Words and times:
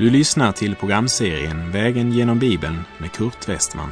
Du 0.00 0.10
lyssnar 0.10 0.52
till 0.52 0.76
programserien 0.76 1.70
Vägen 1.70 2.12
genom 2.12 2.38
Bibeln 2.38 2.78
med 2.98 3.12
Kurt 3.12 3.48
Westman. 3.48 3.90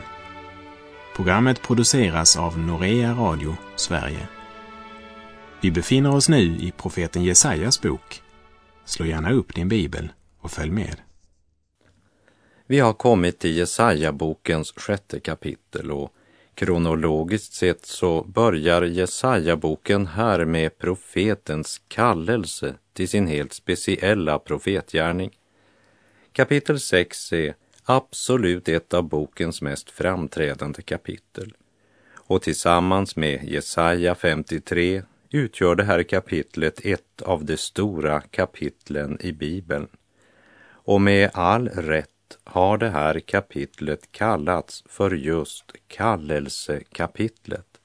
Programmet 1.17 1.63
produceras 1.63 2.37
av 2.37 2.59
Norea 2.59 3.13
Radio 3.13 3.57
Sverige. 3.77 4.29
Vi 5.61 5.71
befinner 5.71 6.15
oss 6.15 6.29
nu 6.29 6.43
i 6.43 6.73
profeten 6.77 7.25
Jesajas 7.25 7.83
bok. 7.83 8.23
Slå 8.85 9.07
gärna 9.07 9.33
upp 9.33 9.55
din 9.55 9.69
bibel 9.69 10.13
och 10.41 10.51
följ 10.51 10.71
med. 10.71 10.97
Vi 12.67 12.81
har 12.81 12.93
kommit 12.93 13.39
till 13.39 13.57
Jesaja-bokens 13.57 14.73
sjätte 14.77 15.21
kapitel 15.21 15.91
och 15.91 16.13
kronologiskt 16.55 17.53
sett 17.53 17.87
så 17.87 18.23
börjar 18.23 18.83
Jesaja-boken 18.83 20.07
här 20.07 20.45
med 20.45 20.79
profetens 20.79 21.81
kallelse 21.89 22.75
till 22.93 23.09
sin 23.09 23.27
helt 23.27 23.53
speciella 23.53 24.39
profetgärning. 24.39 25.31
Kapitel 26.39 26.81
6 26.81 27.33
är 27.33 27.55
absolut 27.85 28.69
ett 28.69 28.95
av 28.95 29.03
bokens 29.03 29.63
mest 29.63 29.91
framträdande 29.91 30.83
kapitel. 30.83 31.53
Och 32.15 32.43
tillsammans 32.43 33.17
med 33.17 33.45
Jesaja 33.45 34.15
53 34.15 35.03
utgör 35.31 35.75
det 35.75 35.85
här 35.85 36.03
kapitlet 36.03 36.81
ett 36.85 37.23
av 37.23 37.45
de 37.45 37.57
stora 37.57 38.21
kapitlen 38.21 39.19
i 39.21 39.33
Bibeln. 39.33 39.89
Och 40.71 41.01
med 41.01 41.31
all 41.33 41.69
rätt 41.69 42.39
har 42.45 42.79
det 42.79 42.91
här 42.91 43.21
kapitlet 43.21 44.13
kallats 44.13 44.85
för 44.87 45.11
just 45.11 45.73
kallelsekapitlet. 45.89 47.81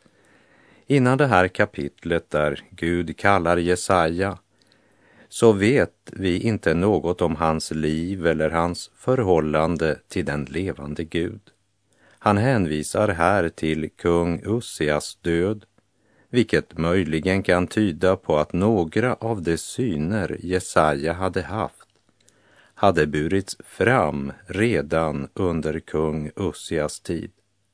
Innan 0.87 1.17
det 1.17 1.27
här 1.27 1.47
kapitlet 1.47 2.29
där 2.29 2.61
Gud 2.69 3.17
kallar 3.17 3.57
Jesaja 3.57 4.37
så 5.33 5.51
vet 5.51 6.11
vi 6.11 6.39
inte 6.39 6.73
något 6.73 7.21
om 7.21 7.35
hans 7.35 7.71
liv 7.71 8.27
eller 8.27 8.49
hans 8.49 8.91
förhållande 8.95 9.99
till 10.07 10.25
den 10.25 10.45
levande 10.45 11.03
Gud. 11.03 11.41
Han 12.19 12.37
hänvisar 12.37 13.07
här 13.07 13.49
till 13.49 13.89
kung 13.89 14.41
Ussias 14.45 15.17
död, 15.21 15.65
vilket 16.29 16.77
möjligen 16.77 17.43
kan 17.43 17.67
tyda 17.67 18.15
på 18.15 18.37
att 18.37 18.53
några 18.53 19.13
av 19.13 19.41
de 19.41 19.57
syner 19.57 20.37
Jesaja 20.39 21.13
hade 21.13 21.41
haft 21.41 21.89
hade 22.73 23.07
burits 23.07 23.57
fram 23.63 24.31
redan 24.47 25.27
under 25.33 25.79
kung 25.79 26.31
Ussias 26.35 26.99
tid, 26.99 27.31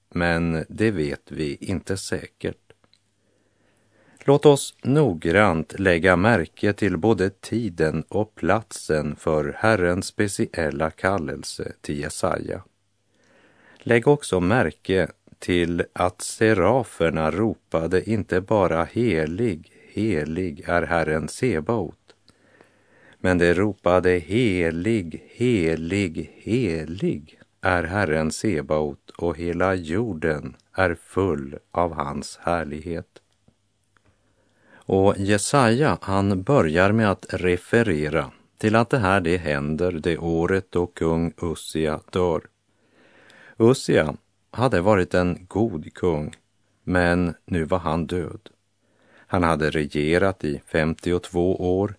men 0.09 0.65
det 0.69 0.91
vet 0.91 1.31
vi 1.31 1.55
inte 1.55 1.97
säkert. 1.97 2.68
Låt 4.29 4.45
oss 4.45 4.75
noggrant 4.83 5.79
lägga 5.79 6.15
märke 6.15 6.73
till 6.73 6.97
både 6.97 7.29
tiden 7.29 8.03
och 8.09 8.35
platsen 8.35 9.15
för 9.15 9.55
Herrens 9.57 10.05
speciella 10.05 10.91
kallelse 10.91 11.71
till 11.81 11.99
Jesaja. 11.99 12.63
Lägg 13.77 14.07
också 14.07 14.39
märke 14.39 15.07
till 15.39 15.83
att 15.93 16.21
seraferna 16.21 17.31
ropade 17.31 18.09
inte 18.09 18.41
bara 18.41 18.83
helig, 18.83 19.71
helig 19.93 20.63
är 20.67 20.81
Herren 20.81 21.27
Sebaot, 21.27 22.15
men 23.19 23.37
de 23.37 23.53
ropade 23.53 24.11
helig, 24.11 25.23
helig, 25.29 26.31
helig 26.35 27.39
är 27.61 27.83
Herren 27.83 28.31
Sebaot 28.31 29.09
och 29.17 29.37
hela 29.37 29.75
jorden 29.75 30.55
är 30.73 30.95
full 30.95 31.57
av 31.71 31.93
hans 31.93 32.39
härlighet. 32.41 33.21
Och 34.91 35.17
Jesaja, 35.17 35.97
han 36.01 36.43
börjar 36.43 36.91
med 36.91 37.11
att 37.11 37.25
referera 37.29 38.31
till 38.57 38.75
att 38.75 38.89
det 38.89 38.97
här 38.97 39.21
det 39.21 39.37
händer 39.37 39.91
det 39.91 40.17
året 40.17 40.67
då 40.69 40.87
kung 40.87 41.33
Ussia 41.41 41.99
dör. 42.11 42.41
Ussia 43.57 44.15
hade 44.51 44.81
varit 44.81 45.13
en 45.13 45.45
god 45.47 45.93
kung, 45.93 46.35
men 46.83 47.33
nu 47.45 47.63
var 47.63 47.79
han 47.79 48.07
död. 48.07 48.49
Han 49.27 49.43
hade 49.43 49.69
regerat 49.69 50.43
i 50.43 50.61
52 50.65 51.79
år 51.79 51.95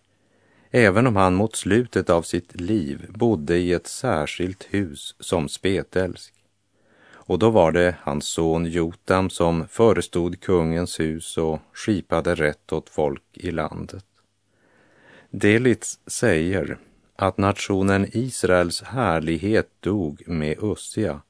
även 0.70 1.06
om 1.06 1.16
han 1.16 1.34
mot 1.34 1.56
slutet 1.56 2.10
av 2.10 2.22
sitt 2.22 2.60
liv 2.60 3.06
bodde 3.08 3.56
i 3.56 3.72
ett 3.72 3.86
särskilt 3.86 4.66
hus 4.70 5.14
som 5.20 5.48
spetälsk. 5.48 6.34
Och 7.30 7.38
då 7.38 7.50
var 7.50 7.72
det 7.72 7.96
hans 8.02 8.26
son 8.26 8.66
Jotam 8.66 9.30
som 9.30 9.68
förestod 9.68 10.40
kungens 10.40 11.00
hus 11.00 11.38
och 11.38 11.58
skipade 11.72 12.34
rätt 12.34 12.72
åt 12.72 12.88
folk 12.88 13.22
i 13.32 13.50
landet. 13.50 14.04
Delitz 15.30 15.98
säger 16.06 16.78
att 17.16 17.38
nationen 17.38 18.06
Israels 18.12 18.82
härlighet 18.82 19.68
dog 19.80 20.22
med 20.28 20.56
Ussia 20.62 21.20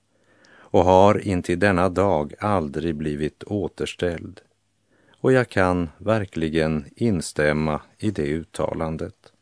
och 0.53 0.85
har 0.85 1.27
intill 1.27 1.59
denna 1.59 1.89
dag 1.89 2.35
aldrig 2.39 2.97
blivit 2.97 3.45
återställd. 3.45 4.41
Och 5.21 5.33
jag 5.33 5.49
kan 5.49 5.89
verkligen 5.99 6.85
instämma 6.97 7.81
i 7.99 8.11
det 8.11 8.27
uttalandet. 8.27 9.33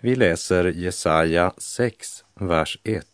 Vi 0.00 0.14
läser 0.14 0.64
Jesaja 0.64 1.52
6, 1.58 2.24
vers 2.34 2.78
1. 2.84 3.11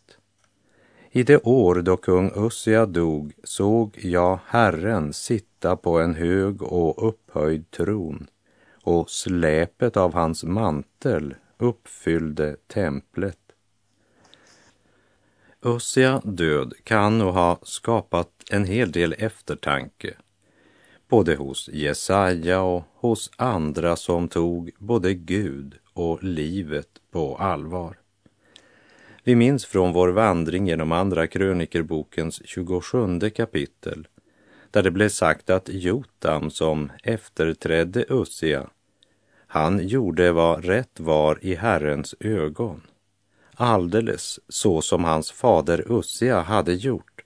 I 1.11 1.23
det 1.23 1.37
år 1.43 1.75
då 1.75 1.97
kung 1.97 2.31
Ussia 2.35 2.85
dog 2.85 3.33
såg 3.43 3.97
jag 4.01 4.39
Herren 4.45 5.13
sitta 5.13 5.75
på 5.75 5.99
en 5.99 6.15
hög 6.15 6.61
och 6.61 7.07
upphöjd 7.07 7.71
tron 7.71 8.27
och 8.83 9.09
släpet 9.09 9.97
av 9.97 10.13
hans 10.13 10.43
mantel 10.43 11.35
uppfyllde 11.57 12.55
templet. 12.67 13.37
Ussia 15.61 16.21
död 16.23 16.73
kan 16.83 17.17
nog 17.17 17.33
ha 17.33 17.59
skapat 17.63 18.29
en 18.51 18.65
hel 18.65 18.91
del 18.91 19.15
eftertanke 19.17 20.13
både 21.09 21.35
hos 21.35 21.69
Jesaja 21.73 22.61
och 22.61 22.83
hos 22.95 23.31
andra 23.35 23.95
som 23.95 24.27
tog 24.27 24.71
både 24.77 25.13
Gud 25.13 25.75
och 25.93 26.23
livet 26.23 26.89
på 27.11 27.35
allvar. 27.35 27.98
Vi 29.23 29.35
minns 29.35 29.65
från 29.65 29.93
vår 29.93 30.07
vandring 30.07 30.67
genom 30.67 30.91
Andra 30.91 31.27
krönikerbokens 31.27 32.41
27 32.45 33.29
kapitel 33.29 34.07
där 34.71 34.83
det 34.83 34.91
blev 34.91 35.09
sagt 35.09 35.49
att 35.49 35.69
Jotam 35.69 36.51
som 36.51 36.91
efterträdde 37.03 38.05
Ussia, 38.09 38.69
han 39.47 39.87
gjorde 39.87 40.31
vad 40.31 40.65
rätt 40.65 40.99
var 40.99 41.39
i 41.41 41.55
Herrens 41.55 42.15
ögon, 42.19 42.81
alldeles 43.53 44.39
så 44.47 44.81
som 44.81 45.03
hans 45.03 45.31
fader 45.31 45.85
Ussia 45.99 46.41
hade 46.41 46.73
gjort. 46.73 47.23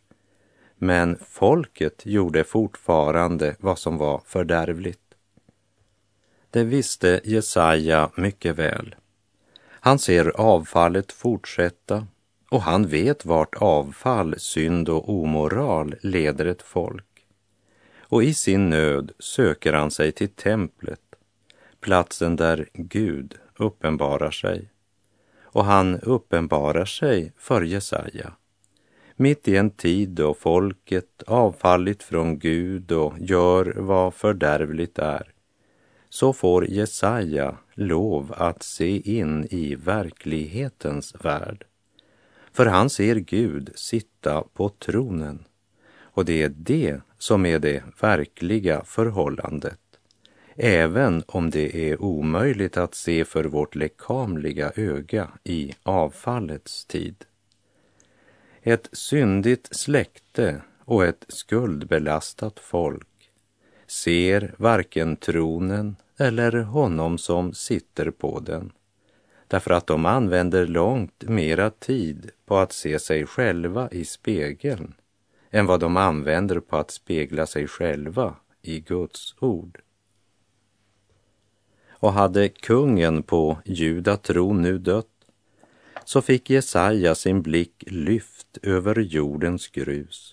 Men 0.78 1.18
folket 1.30 2.02
gjorde 2.06 2.44
fortfarande 2.44 3.56
vad 3.60 3.80
som 3.80 3.98
var 3.98 4.22
fördärvligt. 4.26 5.00
Det 6.50 6.64
visste 6.64 7.22
Jesaja 7.24 8.10
mycket 8.16 8.56
väl. 8.56 8.96
Han 9.86 10.00
ser 10.00 10.42
avfallet 10.42 11.12
fortsätta 11.12 12.08
och 12.50 12.62
han 12.62 12.88
vet 12.88 13.26
vart 13.26 13.56
avfall, 13.56 14.36
synd 14.38 14.90
och 14.90 15.10
omoral 15.10 15.96
leder 16.02 16.46
ett 16.46 16.62
folk. 16.62 17.26
Och 18.00 18.24
i 18.24 18.34
sin 18.34 18.70
nöd 18.70 19.12
söker 19.20 19.74
han 19.74 19.92
sig 19.92 20.12
till 20.12 20.30
templet, 20.30 21.00
platsen 21.80 22.36
där 22.36 22.70
Gud 22.74 23.36
uppenbarar 23.58 24.32
sig. 24.32 24.70
Och 25.42 25.66
han 25.66 26.00
uppenbarar 26.00 26.86
sig 26.86 27.34
för 27.38 27.62
Jesaja. 27.62 28.34
Mitt 29.16 29.48
i 29.48 29.58
en 29.58 29.70
tid 29.70 30.10
då 30.10 30.34
folket 30.34 31.24
avfallit 31.28 32.04
från 32.04 32.40
Gud 32.40 32.92
och 32.92 33.14
gör 33.20 33.74
vad 33.78 34.14
fördärvligt 34.14 35.00
är 35.00 35.33
så 36.14 36.34
får 36.34 36.70
Jesaja 36.70 37.58
lov 37.74 38.34
att 38.38 38.64
se 38.64 39.18
in 39.18 39.48
i 39.50 39.76
verklighetens 39.76 41.16
värld. 41.22 41.66
För 42.52 42.66
han 42.66 42.90
ser 42.90 43.16
Gud 43.16 43.72
sitta 43.76 44.44
på 44.54 44.70
tronen 44.70 45.46
och 46.00 46.26
det 46.26 46.44
är 46.44 46.50
det 46.50 47.02
som 47.18 47.46
är 47.46 47.60
det 47.60 47.84
verkliga 48.02 48.84
förhållandet, 48.84 49.80
även 50.56 51.24
om 51.28 51.50
det 51.50 51.92
är 51.92 52.02
omöjligt 52.02 52.78
att 52.78 52.96
se 52.96 53.26
för 53.26 53.44
vårt 53.44 53.76
lekamliga 53.76 54.72
öga 54.76 55.28
i 55.44 55.74
avfallets 55.84 56.86
tid. 56.86 57.26
Ett 58.62 58.90
syndigt 58.92 59.76
släkte 59.76 60.62
och 60.86 61.06
ett 61.06 61.26
skuldbelastat 61.28 62.60
folk 62.60 63.08
ser 63.94 64.56
varken 64.58 65.16
tronen 65.16 65.96
eller 66.18 66.52
honom 66.52 67.18
som 67.18 67.54
sitter 67.54 68.12
på 68.12 68.40
den. 68.40 68.72
Därför 69.48 69.72
att 69.72 69.88
de 69.88 70.06
använder 70.06 70.68
långt 70.68 71.24
mera 71.24 71.70
tid 71.70 72.32
på 72.46 72.58
att 72.58 72.72
se 72.74 73.00
sig 73.00 73.26
själva 73.26 73.90
i 73.92 74.06
spegeln 74.06 74.94
än 75.52 75.66
vad 75.66 75.80
de 75.80 75.98
använder 75.98 76.60
på 76.60 76.78
att 76.78 76.92
spegla 76.92 77.46
sig 77.46 77.68
själva 77.68 78.36
i 78.62 78.80
Guds 78.80 79.36
ord. 79.40 79.82
Och 81.90 82.14
hade 82.14 82.50
kungen 82.50 83.24
på 83.24 83.58
judatron 83.66 84.62
nu 84.62 84.78
dött 84.78 85.08
så 86.06 86.22
fick 86.22 86.50
Jesaja 86.50 87.16
sin 87.16 87.42
blick 87.42 87.84
lyft 87.88 88.58
över 88.62 89.00
jordens 89.00 89.68
grus 89.68 90.33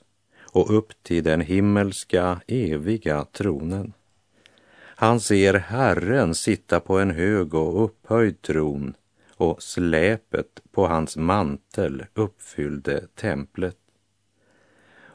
och 0.53 0.77
upp 0.77 1.03
till 1.03 1.25
den 1.25 1.41
himmelska 1.41 2.41
eviga 2.47 3.25
tronen. 3.25 3.93
Han 4.81 5.21
ser 5.21 5.55
Herren 5.55 6.35
sitta 6.35 6.81
på 6.81 6.99
en 6.99 7.11
hög 7.11 7.55
och 7.55 7.85
upphöjd 7.85 8.43
tron 8.43 8.95
och 9.37 9.63
släpet 9.63 10.61
på 10.73 10.87
hans 10.87 11.17
mantel 11.17 12.07
uppfyllde 12.15 13.07
templet. 13.15 13.77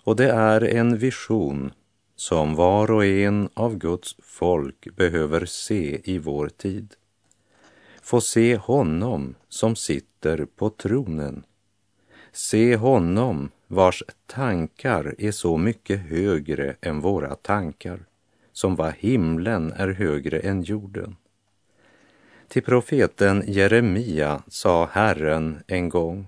Och 0.05 0.15
det 0.15 0.31
är 0.31 0.63
en 0.63 0.97
vision 0.97 1.71
som 2.15 2.55
var 2.55 2.91
och 2.91 3.05
en 3.05 3.49
av 3.53 3.77
Guds 3.77 4.15
folk 4.19 4.95
behöver 4.95 5.45
se 5.45 6.11
i 6.11 6.17
vår 6.17 6.47
tid. 6.47 6.93
Få 8.01 8.21
se 8.21 8.57
honom 8.57 9.35
som 9.49 9.75
sitter 9.75 10.45
på 10.45 10.69
tronen. 10.69 11.45
Se 12.31 12.75
honom 12.75 13.49
vars 13.75 14.03
tankar 14.25 15.15
är 15.17 15.31
så 15.31 15.57
mycket 15.57 15.99
högre 15.99 16.75
än 16.81 17.01
våra 17.01 17.35
tankar, 17.35 17.99
som 18.53 18.75
vad 18.75 18.93
himlen 18.93 19.71
är 19.71 19.87
högre 19.87 20.39
än 20.39 20.61
jorden. 20.61 21.15
Till 22.47 22.63
profeten 22.63 23.43
Jeremia 23.47 24.43
sa 24.47 24.89
Herren 24.91 25.63
en 25.67 25.89
gång, 25.89 26.27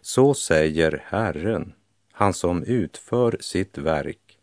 så 0.00 0.34
säger 0.34 1.02
Herren, 1.06 1.72
han 2.12 2.32
som 2.34 2.62
utför 2.62 3.36
sitt 3.40 3.78
verk, 3.78 4.38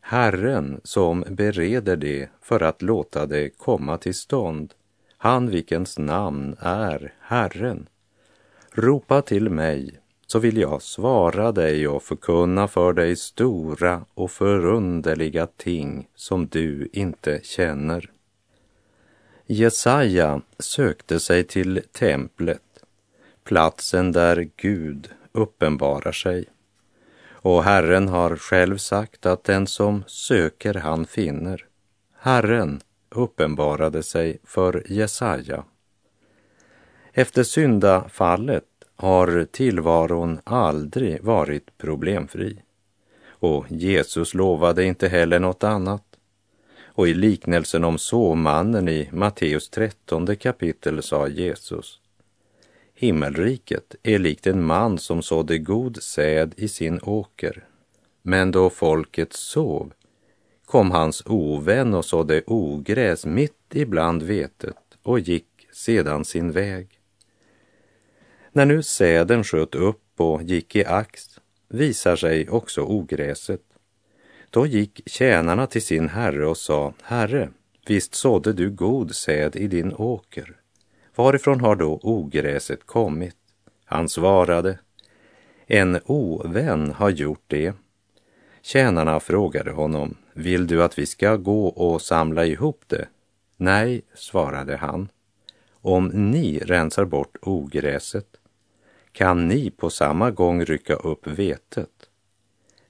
Herren 0.00 0.80
som 0.84 1.24
bereder 1.28 1.96
det 1.96 2.28
för 2.40 2.62
att 2.62 2.82
låta 2.82 3.26
det 3.26 3.48
komma 3.48 3.98
till 3.98 4.14
stånd, 4.14 4.74
han 5.16 5.50
vilkens 5.50 5.98
namn 5.98 6.56
är 6.60 7.14
Herren. 7.20 7.88
Ropa 8.72 9.22
till 9.22 9.50
mig, 9.50 10.00
så 10.26 10.38
vill 10.38 10.56
jag 10.56 10.82
svara 10.82 11.52
dig 11.52 11.88
och 11.88 12.02
förkunna 12.02 12.68
för 12.68 12.92
dig 12.92 13.16
stora 13.16 14.04
och 14.14 14.30
förunderliga 14.30 15.46
ting 15.46 16.08
som 16.14 16.46
du 16.46 16.88
inte 16.92 17.40
känner. 17.42 18.10
Jesaja 19.46 20.40
sökte 20.58 21.20
sig 21.20 21.44
till 21.44 21.82
templet, 21.92 22.62
platsen 23.44 24.12
där 24.12 24.48
Gud 24.56 25.08
uppenbarar 25.32 26.12
sig. 26.12 26.44
Och 27.30 27.64
Herren 27.64 28.08
har 28.08 28.36
själv 28.36 28.76
sagt 28.76 29.26
att 29.26 29.44
den 29.44 29.66
som 29.66 30.04
söker 30.06 30.74
han 30.74 31.06
finner. 31.06 31.66
Herren 32.18 32.80
uppenbarade 33.10 34.02
sig 34.02 34.38
för 34.44 34.84
Jesaja. 34.86 35.64
Efter 37.12 37.42
syndafallet 37.42 38.64
har 38.96 39.46
tillvaron 39.50 40.40
aldrig 40.44 41.22
varit 41.22 41.78
problemfri. 41.78 42.62
Och 43.28 43.66
Jesus 43.68 44.34
lovade 44.34 44.84
inte 44.84 45.08
heller 45.08 45.38
något 45.38 45.64
annat. 45.64 46.02
Och 46.84 47.08
i 47.08 47.14
liknelsen 47.14 47.84
om 47.84 47.98
såmannen 47.98 48.88
i 48.88 49.08
Matteus 49.12 49.70
13 49.70 50.36
kapitel 50.36 51.02
sa 51.02 51.28
Jesus 51.28 52.00
Himmelriket 52.94 53.94
är 54.02 54.18
likt 54.18 54.46
en 54.46 54.62
man 54.62 54.98
som 54.98 55.22
sådde 55.22 55.58
god 55.58 56.02
säd 56.02 56.54
i 56.56 56.68
sin 56.68 57.00
åker. 57.02 57.64
Men 58.22 58.50
då 58.50 58.70
folket 58.70 59.32
sov 59.32 59.92
kom 60.64 60.90
hans 60.90 61.22
ovän 61.26 61.94
och 61.94 62.04
sådde 62.04 62.42
ogräs 62.46 63.26
mitt 63.26 63.74
ibland 63.74 64.22
vetet 64.22 64.76
och 65.02 65.20
gick 65.20 65.46
sedan 65.72 66.24
sin 66.24 66.52
väg. 66.52 66.88
När 68.56 68.66
nu 68.66 68.82
säden 68.82 69.44
sköt 69.44 69.74
upp 69.74 70.20
och 70.20 70.42
gick 70.42 70.76
i 70.76 70.84
ax 70.84 71.40
visar 71.68 72.16
sig 72.16 72.48
också 72.48 72.82
ogräset. 72.82 73.60
Då 74.50 74.66
gick 74.66 75.02
tjänarna 75.06 75.66
till 75.66 75.82
sin 75.82 76.08
herre 76.08 76.46
och 76.46 76.56
sa, 76.56 76.94
Herre, 77.02 77.50
visst 77.86 78.14
sådde 78.14 78.52
du 78.52 78.70
god 78.70 79.14
säd 79.14 79.56
i 79.56 79.66
din 79.66 79.92
åker. 79.94 80.56
Varifrån 81.14 81.60
har 81.60 81.76
då 81.76 82.00
ogräset 82.02 82.86
kommit? 82.86 83.36
Han 83.84 84.08
svarade, 84.08 84.78
en 85.66 86.00
ovän 86.04 86.92
har 86.92 87.10
gjort 87.10 87.44
det. 87.46 87.74
Tjänarna 88.62 89.20
frågade 89.20 89.70
honom, 89.70 90.16
vill 90.32 90.66
du 90.66 90.82
att 90.82 90.98
vi 90.98 91.06
ska 91.06 91.36
gå 91.36 91.66
och 91.66 92.02
samla 92.02 92.46
ihop 92.46 92.84
det? 92.86 93.08
Nej, 93.56 94.02
svarade 94.14 94.76
han. 94.76 95.08
Om 95.72 96.06
ni 96.06 96.58
rensar 96.58 97.04
bort 97.04 97.36
ogräset 97.42 98.26
kan 99.16 99.48
ni 99.48 99.70
på 99.70 99.90
samma 99.90 100.30
gång 100.30 100.64
rycka 100.64 100.94
upp 100.94 101.26
vetet. 101.26 101.90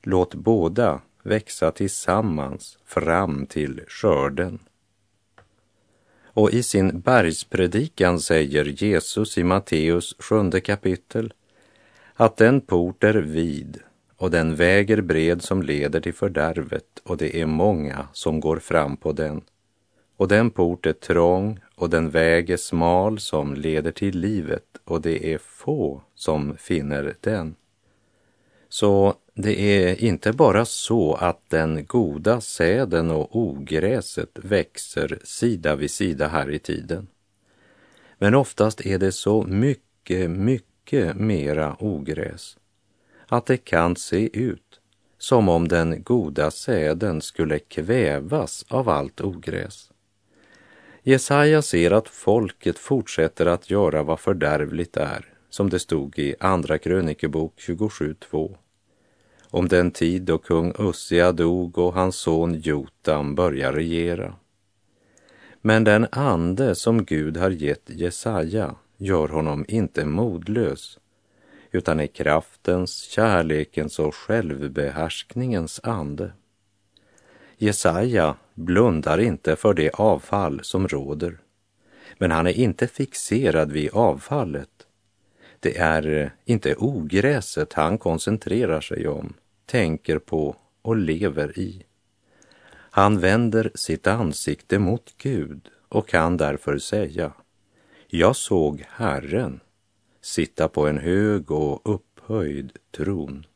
Låt 0.03 0.35
båda 0.35 1.01
växa 1.23 1.71
tillsammans 1.71 2.79
fram 2.85 3.47
till 3.47 3.81
skörden. 3.89 4.59
Och 6.25 6.51
i 6.51 6.63
sin 6.63 7.01
bergspredikan 7.01 8.21
säger 8.21 8.65
Jesus 8.65 9.39
i 9.39 9.45
Matteus 9.45 10.15
sjunde 10.19 10.61
kapitel 10.61 11.33
att 12.15 12.37
den 12.37 12.61
port 12.61 13.05
är 13.05 13.15
vid 13.15 13.79
och 14.17 14.31
den 14.31 14.55
väger 14.55 15.01
bred 15.01 15.43
som 15.43 15.63
leder 15.63 16.01
till 16.01 16.15
fördärvet 16.15 17.03
och 17.05 17.17
det 17.17 17.41
är 17.41 17.47
många 17.47 18.09
som 18.13 18.41
går 18.41 18.59
fram 18.59 18.97
på 18.97 19.13
den. 19.13 19.43
Och 20.17 20.29
den 20.29 20.51
port 20.51 20.87
är 20.87 20.93
trång 20.93 21.61
och 21.77 21.91
den 21.91 22.11
väg 22.11 22.51
är 22.51 22.57
smal 22.57 23.19
som 23.19 23.55
leder 23.55 23.93
till 23.93 24.19
livet 24.19 24.65
och 24.85 25.01
det 25.01 25.33
är 25.35 25.39
få 25.39 26.03
som 26.15 26.57
finner 26.57 27.17
den. 27.21 27.55
Så 28.69 29.15
det 29.35 29.61
är 29.61 30.05
inte 30.05 30.33
bara 30.33 30.65
så 30.65 31.15
att 31.15 31.41
den 31.49 31.87
goda 31.87 32.41
säden 32.41 33.11
och 33.11 33.37
ogräset 33.37 34.31
växer 34.35 35.19
sida 35.25 35.77
vid 35.77 35.91
sida 35.91 36.29
här 36.29 36.51
i 36.51 36.59
tiden. 36.59 37.07
Men 38.19 38.35
oftast 38.35 38.87
är 38.87 38.99
det 38.99 39.13
så 39.13 39.43
mycket, 39.43 40.31
mycket 40.31 41.17
mera 41.17 41.77
ogräs 41.79 42.57
att 43.29 43.47
det 43.47 43.57
kan 43.57 43.97
se 43.97 44.39
ut 44.39 44.81
som 45.19 45.49
om 45.49 45.69
den 45.69 46.03
goda 46.03 46.51
säden 46.51 47.21
skulle 47.21 47.59
kvävas 47.59 48.65
av 48.69 48.89
allt 48.89 49.21
ogräs. 49.21 49.91
Jesaja 51.09 51.63
ser 51.63 51.91
att 51.91 52.09
folket 52.09 52.79
fortsätter 52.79 53.47
att 53.47 53.71
göra 53.71 54.03
vad 54.03 54.21
fördärvligt 54.21 54.97
är, 54.97 55.35
som 55.51 55.71
det 55.71 55.79
stod 55.79 56.19
i 56.19 56.35
Andra 56.41 56.79
krönikebok 56.79 57.55
27.2. 57.57 58.57
Om 59.51 59.69
den 59.69 59.91
tid 59.91 60.23
då 60.23 60.39
kung 60.39 60.73
Ussia 60.79 61.33
dog 61.33 61.79
och 61.79 61.93
hans 61.93 62.17
son 62.17 62.55
Jotam 62.55 63.35
börjar 63.35 63.73
regera. 63.73 64.35
Men 65.61 65.85
den 65.85 66.07
ande 66.13 66.75
som 66.75 67.05
Gud 67.05 67.37
har 67.37 67.51
gett 67.51 67.91
Jesaja 67.91 68.75
gör 68.97 69.29
honom 69.29 69.65
inte 69.69 70.05
modlös, 70.05 70.99
utan 71.71 72.01
är 72.01 72.07
kraftens, 72.07 72.97
kärlekens 72.97 73.99
och 73.99 74.15
självbehärskningens 74.15 75.81
ande. 75.83 76.33
Jesaja 77.59 78.37
blundar 78.55 79.19
inte 79.19 79.57
för 79.57 79.75
det 79.75 79.91
avfall 79.91 80.61
som 80.65 80.89
råder, 80.89 81.39
men 82.19 82.31
han 82.31 82.47
är 82.47 82.53
inte 82.53 82.87
fixerad 82.87 83.73
vid 83.73 83.91
avfallet. 83.93 84.71
Det 85.61 85.79
är 85.79 86.23
eh, 86.23 86.31
inte 86.45 86.75
ogräset 86.75 87.73
han 87.73 87.99
koncentrerar 87.99 88.81
sig 88.81 89.09
om, 89.09 89.35
tänker 89.67 90.19
på 90.19 90.57
och 90.83 90.97
lever 90.97 91.59
i. 91.59 91.83
Han 92.91 93.19
vänder 93.19 93.71
sitt 93.75 94.07
ansikte 94.07 94.79
mot 94.79 95.15
Gud 95.17 95.69
och 95.89 96.09
kan 96.09 96.37
därför 96.37 96.79
säga, 96.79 97.33
jag 98.09 98.37
såg 98.37 98.85
Herren 98.89 99.61
sitta 100.21 100.69
på 100.69 100.87
en 100.87 100.99
hög 100.99 101.51
och 101.51 101.95
upphöjd 101.95 102.73
tron. 102.97 103.47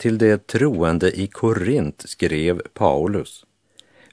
Till 0.00 0.18
de 0.18 0.38
troende 0.38 1.20
i 1.20 1.26
Korint 1.26 2.02
skrev 2.06 2.62
Paulus. 2.74 3.44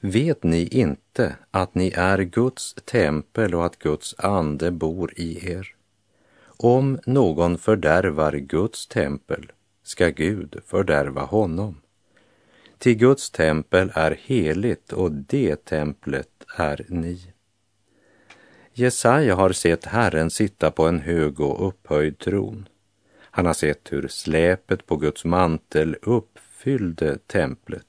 Vet 0.00 0.42
ni 0.42 0.66
inte 0.66 1.36
att 1.50 1.74
ni 1.74 1.92
är 1.96 2.18
Guds 2.18 2.74
tempel 2.74 3.54
och 3.54 3.66
att 3.66 3.78
Guds 3.78 4.14
ande 4.18 4.70
bor 4.70 5.12
i 5.16 5.50
er? 5.50 5.74
Om 6.46 6.98
någon 7.06 7.58
fördärvar 7.58 8.32
Guds 8.32 8.86
tempel 8.86 9.52
ska 9.82 10.08
Gud 10.08 10.60
fördärva 10.66 11.22
honom. 11.22 11.80
Till 12.78 12.94
Guds 12.94 13.30
tempel 13.30 13.92
är 13.94 14.18
heligt 14.20 14.92
och 14.92 15.12
det 15.12 15.64
templet 15.64 16.44
är 16.56 16.86
ni. 16.88 17.32
Jesaja 18.72 19.34
har 19.34 19.52
sett 19.52 19.84
Herren 19.84 20.30
sitta 20.30 20.70
på 20.70 20.86
en 20.86 21.00
hög 21.00 21.40
och 21.40 21.68
upphöjd 21.68 22.18
tron. 22.18 22.68
Han 23.38 23.46
har 23.46 23.54
sett 23.54 23.92
hur 23.92 24.08
släpet 24.08 24.86
på 24.86 24.96
Guds 24.96 25.24
mantel 25.24 25.96
uppfyllde 26.02 27.18
templet. 27.18 27.86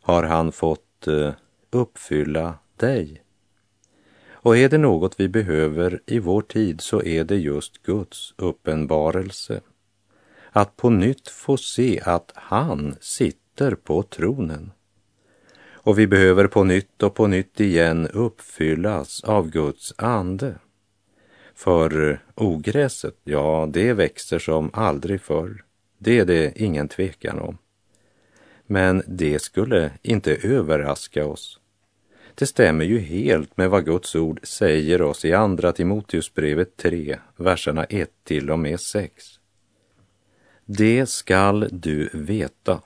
Har 0.00 0.22
han 0.22 0.52
fått 0.52 1.06
eh, 1.06 1.32
uppfylla 1.70 2.54
dig? 2.76 3.22
Och 4.30 4.56
är 4.56 4.68
det 4.68 4.78
något 4.78 5.20
vi 5.20 5.28
behöver 5.28 6.00
i 6.06 6.18
vår 6.18 6.42
tid 6.42 6.80
så 6.80 7.02
är 7.02 7.24
det 7.24 7.36
just 7.36 7.82
Guds 7.82 8.34
uppenbarelse. 8.36 9.60
Att 10.50 10.76
på 10.76 10.90
nytt 10.90 11.28
få 11.28 11.56
se 11.56 12.00
att 12.04 12.32
han 12.34 12.96
sitter 13.00 13.74
på 13.74 14.02
tronen. 14.02 14.72
Och 15.70 15.98
vi 15.98 16.06
behöver 16.06 16.46
på 16.46 16.64
nytt 16.64 17.02
och 17.02 17.14
på 17.14 17.26
nytt 17.26 17.60
igen 17.60 18.08
uppfyllas 18.08 19.24
av 19.24 19.50
Guds 19.50 19.94
ande. 19.98 20.54
För 21.58 22.10
eh, 22.10 22.16
ogräset, 22.34 23.16
ja, 23.24 23.68
det 23.72 23.92
växer 23.92 24.38
som 24.38 24.70
aldrig 24.72 25.20
förr. 25.20 25.64
Det 25.98 26.18
är 26.18 26.24
det 26.24 26.52
ingen 26.60 26.88
tvekan 26.88 27.38
om. 27.38 27.58
Men 28.66 29.02
det 29.06 29.42
skulle 29.42 29.90
inte 30.02 30.34
överraska 30.34 31.26
oss. 31.26 31.60
Det 32.34 32.46
stämmer 32.46 32.84
ju 32.84 32.98
helt 32.98 33.56
med 33.56 33.70
vad 33.70 33.84
Guds 33.84 34.14
ord 34.14 34.40
säger 34.42 35.02
oss 35.02 35.24
i 35.24 35.32
Andra 35.32 35.72
Timoteusbrevet 35.72 36.76
3, 36.76 37.18
verserna 37.36 37.84
1 37.84 38.10
till 38.24 38.50
och 38.50 38.58
med 38.58 38.80
6. 38.80 39.24
Det 40.64 41.06
skall 41.06 41.68
du 41.72 42.10
veta, 42.12 42.80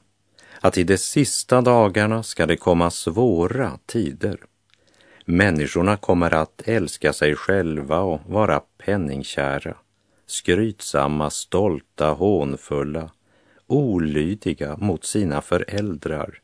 att 0.60 0.78
i 0.78 0.84
de 0.84 0.98
sista 0.98 1.60
dagarna 1.60 2.22
ska 2.22 2.46
det 2.46 2.56
komma 2.56 2.90
svåra 2.90 3.78
tider. 3.86 4.38
Människorna 5.24 5.96
kommer 5.96 6.34
att 6.34 6.62
älska 6.64 7.12
sig 7.12 7.34
själva 7.36 8.00
och 8.00 8.20
vara 8.26 8.60
penningkära, 8.78 9.76
skrytsamma, 10.26 11.30
stolta, 11.30 12.10
hånfulla, 12.10 13.10
olydiga 13.66 14.76
mot 14.76 15.04
sina 15.04 15.42
föräldrar, 15.42 16.40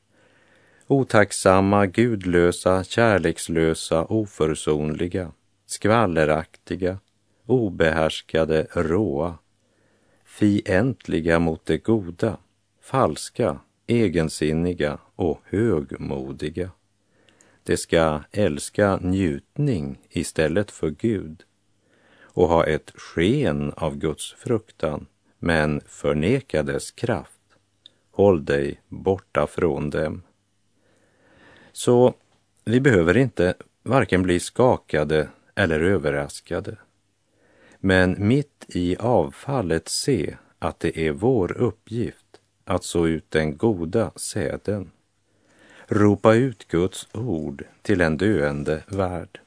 otacksamma, 0.87 1.87
gudlösa, 1.87 2.85
kärlekslösa, 2.85 4.05
oförsonliga, 4.05 5.33
skvalleraktiga, 5.67 6.99
obehärskade, 7.47 8.67
råa, 8.73 9.39
fientliga 10.25 11.39
mot 11.39 11.67
det 11.67 11.79
goda, 11.79 12.37
falska, 12.83 13.61
egensinniga 13.87 14.99
och 15.15 15.41
högmodiga. 15.45 16.71
De 17.69 17.77
ska 17.77 18.21
älska 18.33 18.97
njutning 18.97 19.99
istället 20.11 20.71
för 20.71 20.91
Gud 20.91 21.43
och 22.21 22.49
ha 22.49 22.67
ett 22.67 22.93
sken 22.95 23.73
av 23.77 23.97
Guds 23.97 24.33
fruktan 24.33 25.07
men 25.39 25.81
förneka 25.87 26.63
dess 26.63 26.91
kraft. 26.91 27.41
Håll 28.11 28.45
dig 28.45 28.81
borta 28.89 29.47
från 29.47 29.91
dem. 29.91 30.23
Så 31.73 32.15
vi 32.65 32.81
behöver 32.81 33.17
inte 33.17 33.55
varken 33.83 34.23
bli 34.23 34.41
skakade 34.41 35.29
eller 35.55 35.81
överraskade. 35.81 36.77
Men 37.79 38.29
mitt 38.29 38.65
i 38.69 38.97
avfallet 38.97 39.89
se 39.89 40.37
att 40.59 40.81
det 40.81 40.99
är 40.99 41.13
vår 41.13 41.57
uppgift 41.57 42.41
att 42.65 42.85
så 42.85 43.07
ut 43.07 43.31
den 43.31 43.57
goda 43.57 44.11
säden. 44.17 44.91
Ropa 45.91 46.35
ut 46.35 46.69
Guds 46.69 47.09
ord 47.15 47.65
till 47.83 48.01
en 48.01 48.17
döende 48.17 48.83
värld. 48.87 49.41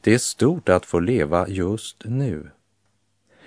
Det 0.00 0.14
är 0.14 0.18
stort 0.18 0.68
att 0.68 0.86
få 0.86 1.00
leva 1.00 1.48
just 1.48 2.04
nu. 2.04 2.50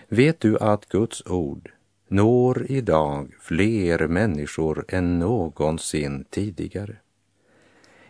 Vet 0.07 0.39
du 0.39 0.57
att 0.57 0.85
Guds 0.85 1.25
ord 1.25 1.71
når 2.07 2.71
idag 2.71 3.31
fler 3.39 4.07
människor 4.07 4.85
än 4.87 5.19
någonsin 5.19 6.25
tidigare? 6.29 6.95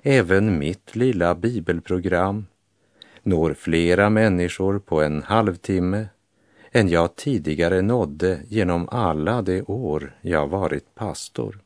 Även 0.01 0.59
mitt 0.59 0.95
lilla 0.95 1.35
bibelprogram 1.35 2.45
når 3.23 3.53
flera 3.53 4.09
människor 4.09 4.79
på 4.79 5.01
en 5.01 5.23
halvtimme 5.23 6.07
än 6.71 6.89
jag 6.89 7.15
tidigare 7.15 7.81
nådde 7.81 8.39
genom 8.47 8.89
alla 8.89 9.41
de 9.41 9.61
år 9.61 10.15
jag 10.21 10.47
varit 10.47 10.95
pastor. 10.95 11.64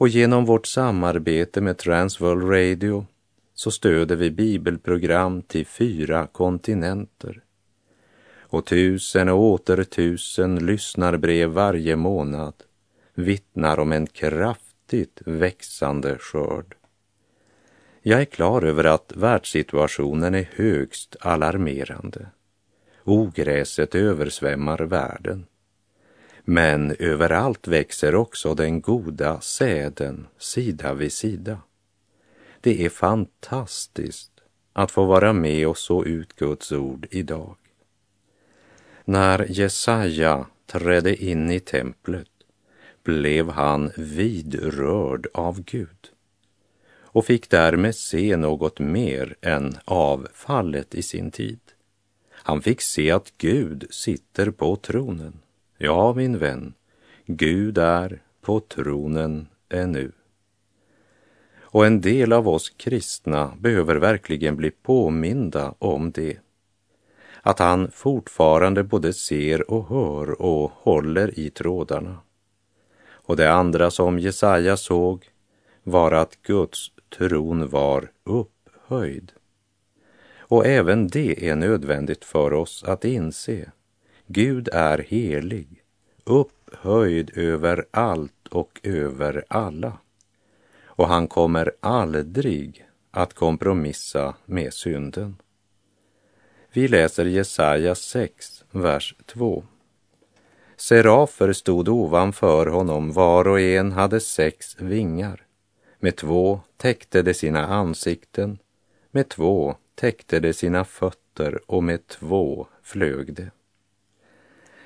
Och 0.00 0.08
genom 0.08 0.44
vårt 0.44 0.66
samarbete 0.66 1.60
med 1.60 1.78
Transworld 1.78 2.50
Radio 2.50 3.06
så 3.54 3.70
stöder 3.70 4.16
vi 4.16 4.30
bibelprogram 4.30 5.42
till 5.42 5.66
fyra 5.66 6.26
kontinenter. 6.26 7.40
Och 8.38 8.66
tusen 8.66 9.28
och 9.28 9.38
åter 9.38 9.84
tusen 9.84 10.66
lyssnarbrev 10.66 11.48
varje 11.48 11.96
månad 11.96 12.54
vittnar 13.14 13.78
om 13.78 13.92
en 13.92 14.06
kraftigt 14.06 15.22
växande 15.24 16.18
skörd. 16.18 16.74
Jag 18.02 18.20
är 18.20 18.24
klar 18.24 18.62
över 18.62 18.84
att 18.84 19.12
världssituationen 19.16 20.34
är 20.34 20.48
högst 20.54 21.16
alarmerande. 21.20 22.26
Ogräset 23.04 23.94
översvämmar 23.94 24.78
världen. 24.78 25.46
Men 26.52 26.96
överallt 26.98 27.68
växer 27.68 28.14
också 28.14 28.54
den 28.54 28.80
goda 28.80 29.40
säden 29.40 30.26
sida 30.38 30.94
vid 30.94 31.12
sida. 31.12 31.58
Det 32.60 32.84
är 32.84 32.88
fantastiskt 32.88 34.32
att 34.72 34.90
få 34.90 35.04
vara 35.04 35.32
med 35.32 35.68
och 35.68 35.78
så 35.78 36.04
ut 36.04 36.36
Guds 36.36 36.72
ord 36.72 37.06
idag. 37.10 37.56
När 39.04 39.46
Jesaja 39.50 40.46
trädde 40.66 41.24
in 41.24 41.50
i 41.50 41.60
templet 41.60 42.30
blev 43.04 43.50
han 43.50 43.90
vidrörd 43.96 45.26
av 45.34 45.62
Gud 45.62 46.10
och 46.92 47.24
fick 47.24 47.50
därmed 47.50 47.96
se 47.96 48.36
något 48.36 48.78
mer 48.78 49.34
än 49.40 49.76
avfallet 49.84 50.94
i 50.94 51.02
sin 51.02 51.30
tid. 51.30 51.60
Han 52.30 52.62
fick 52.62 52.80
se 52.80 53.10
att 53.10 53.32
Gud 53.38 53.86
sitter 53.90 54.50
på 54.50 54.76
tronen. 54.76 55.40
Ja, 55.82 56.14
min 56.14 56.38
vän, 56.38 56.74
Gud 57.26 57.78
är 57.78 58.22
på 58.40 58.60
tronen 58.60 59.48
ännu. 59.68 60.12
Och 61.60 61.86
en 61.86 62.00
del 62.00 62.32
av 62.32 62.48
oss 62.48 62.70
kristna 62.70 63.52
behöver 63.58 63.96
verkligen 63.96 64.56
bli 64.56 64.70
påminda 64.70 65.74
om 65.78 66.10
det. 66.10 66.38
Att 67.42 67.58
han 67.58 67.90
fortfarande 67.90 68.84
både 68.84 69.12
ser 69.12 69.70
och 69.70 69.88
hör 69.88 70.42
och 70.42 70.70
håller 70.74 71.38
i 71.38 71.50
trådarna. 71.50 72.18
Och 73.10 73.36
det 73.36 73.52
andra 73.52 73.90
som 73.90 74.18
Jesaja 74.18 74.76
såg 74.76 75.28
var 75.82 76.12
att 76.12 76.42
Guds 76.42 76.90
tron 77.18 77.68
var 77.68 78.10
upphöjd. 78.24 79.32
Och 80.38 80.66
även 80.66 81.08
det 81.08 81.48
är 81.48 81.56
nödvändigt 81.56 82.24
för 82.24 82.52
oss 82.52 82.84
att 82.84 83.04
inse. 83.04 83.70
Gud 84.32 84.68
är 84.72 84.98
helig, 84.98 85.82
upphöjd 86.24 87.30
över 87.38 87.84
allt 87.90 88.48
och 88.50 88.80
över 88.82 89.44
alla. 89.48 89.98
Och 90.84 91.08
han 91.08 91.28
kommer 91.28 91.72
aldrig 91.80 92.86
att 93.10 93.34
kompromissa 93.34 94.34
med 94.44 94.74
synden. 94.74 95.36
Vi 96.72 96.88
läser 96.88 97.24
Jesaja 97.24 97.94
6, 97.94 98.64
vers 98.70 99.14
2. 99.26 99.64
Serafer 100.76 101.52
stod 101.52 101.88
ovanför 101.88 102.66
honom, 102.66 103.12
var 103.12 103.48
och 103.48 103.60
en 103.60 103.92
hade 103.92 104.20
sex 104.20 104.76
vingar. 104.80 105.46
Med 105.98 106.16
två 106.16 106.60
täckte 106.76 107.22
de 107.22 107.34
sina 107.34 107.66
ansikten, 107.66 108.58
med 109.10 109.28
två 109.28 109.76
täckte 109.94 110.40
de 110.40 110.52
sina 110.52 110.84
fötter 110.84 111.60
och 111.66 111.84
med 111.84 112.06
två 112.06 112.66
flög 112.82 113.34
de. 113.34 113.50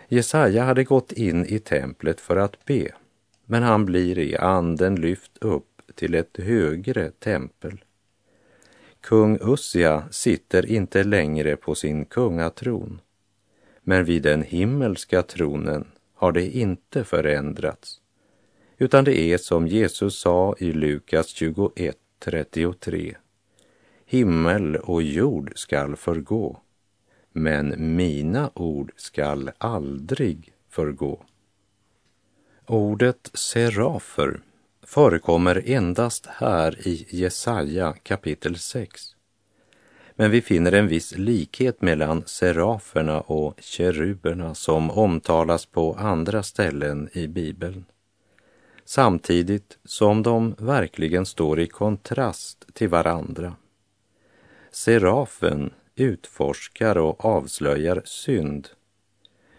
Jesaja 0.08 0.64
hade 0.64 0.84
gått 0.84 1.12
in 1.12 1.46
i 1.46 1.58
templet 1.58 2.20
för 2.20 2.36
att 2.36 2.64
be, 2.64 2.88
men 3.44 3.62
han 3.62 3.84
blir 3.84 4.18
i 4.18 4.36
anden 4.36 4.94
lyft 4.94 5.38
upp 5.40 5.82
till 5.94 6.14
ett 6.14 6.36
högre 6.38 7.10
tempel. 7.10 7.84
Kung 9.00 9.38
Ussia 9.40 10.04
sitter 10.10 10.66
inte 10.66 11.04
längre 11.04 11.56
på 11.56 11.74
sin 11.74 12.04
kungatron, 12.04 13.00
men 13.82 14.04
vid 14.04 14.22
den 14.22 14.42
himmelska 14.42 15.22
tronen 15.22 15.86
har 16.14 16.32
det 16.32 16.56
inte 16.56 17.04
förändrats, 17.04 18.00
utan 18.78 19.04
det 19.04 19.18
är 19.18 19.38
som 19.38 19.66
Jesus 19.66 20.20
sa 20.20 20.54
i 20.58 20.72
Lukas 20.72 21.28
21, 21.28 21.96
33. 22.18 23.16
Himmel 24.06 24.76
och 24.76 25.02
jord 25.02 25.52
skall 25.54 25.96
förgå, 25.96 26.60
men 27.36 27.96
mina 27.96 28.50
ord 28.54 28.92
skall 28.96 29.50
aldrig 29.58 30.52
förgå. 30.68 31.22
Ordet 32.66 33.30
serafer 33.34 34.40
förekommer 34.82 35.62
endast 35.66 36.26
här 36.26 36.88
i 36.88 37.06
Jesaja 37.10 37.94
kapitel 38.02 38.58
6. 38.58 39.16
Men 40.14 40.30
vi 40.30 40.42
finner 40.42 40.72
en 40.72 40.88
viss 40.88 41.16
likhet 41.16 41.82
mellan 41.82 42.22
seraferna 42.26 43.20
och 43.20 43.54
keruberna 43.60 44.54
som 44.54 44.90
omtalas 44.90 45.66
på 45.66 45.94
andra 45.94 46.42
ställen 46.42 47.08
i 47.12 47.28
Bibeln. 47.28 47.84
Samtidigt 48.84 49.78
som 49.84 50.22
de 50.22 50.54
verkligen 50.58 51.26
står 51.26 51.60
i 51.60 51.66
kontrast 51.66 52.66
till 52.72 52.88
varandra. 52.88 53.56
Serafen 54.70 55.72
utforskar 55.96 56.98
och 56.98 57.24
avslöjar 57.24 58.02
synd 58.04 58.68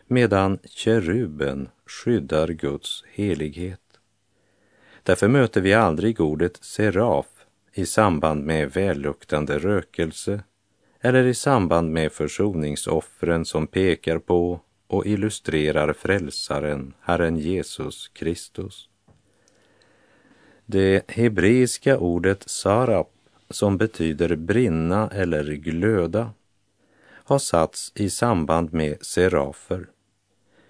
medan 0.07 0.59
keruben 0.65 1.69
skyddar 1.85 2.47
Guds 2.47 3.03
helighet. 3.11 3.81
Därför 5.03 5.27
möter 5.27 5.61
vi 5.61 5.73
aldrig 5.73 6.21
ordet 6.21 6.63
seraf 6.63 7.25
i 7.73 7.85
samband 7.85 8.45
med 8.45 8.71
välluktande 8.71 9.59
rökelse 9.59 10.43
eller 10.99 11.23
i 11.23 11.33
samband 11.33 11.91
med 11.91 12.11
försoningsoffren 12.11 13.45
som 13.45 13.67
pekar 13.67 14.19
på 14.19 14.59
och 14.87 15.05
illustrerar 15.05 15.93
frälsaren, 15.93 16.93
Herren 17.01 17.37
Jesus 17.37 18.07
Kristus. 18.07 18.89
Det 20.65 21.11
hebreiska 21.11 21.97
ordet 21.97 22.49
sarap, 22.49 23.14
som 23.49 23.77
betyder 23.77 24.35
brinna 24.35 25.09
eller 25.09 25.43
glöda, 25.43 26.31
har 27.07 27.39
satts 27.39 27.91
i 27.95 28.09
samband 28.09 28.73
med 28.73 29.05
serafer. 29.05 29.87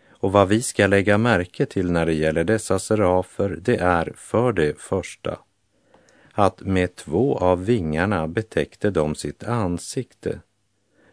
Och 0.09 0.31
vad 0.31 0.47
vi 0.47 0.61
ska 0.61 0.87
lägga 0.87 1.17
märke 1.17 1.65
till 1.65 1.91
när 1.91 2.05
det 2.05 2.13
gäller 2.13 2.43
dessa 2.43 2.79
serafer, 2.79 3.59
det 3.61 3.77
är 3.77 4.13
för 4.15 4.53
det 4.53 4.79
första 4.79 5.37
att 6.37 6.61
med 6.61 6.95
två 6.95 7.37
av 7.37 7.65
vingarna 7.65 8.27
betäckte 8.27 8.89
de 8.89 9.15
sitt 9.15 9.43
ansikte, 9.43 10.39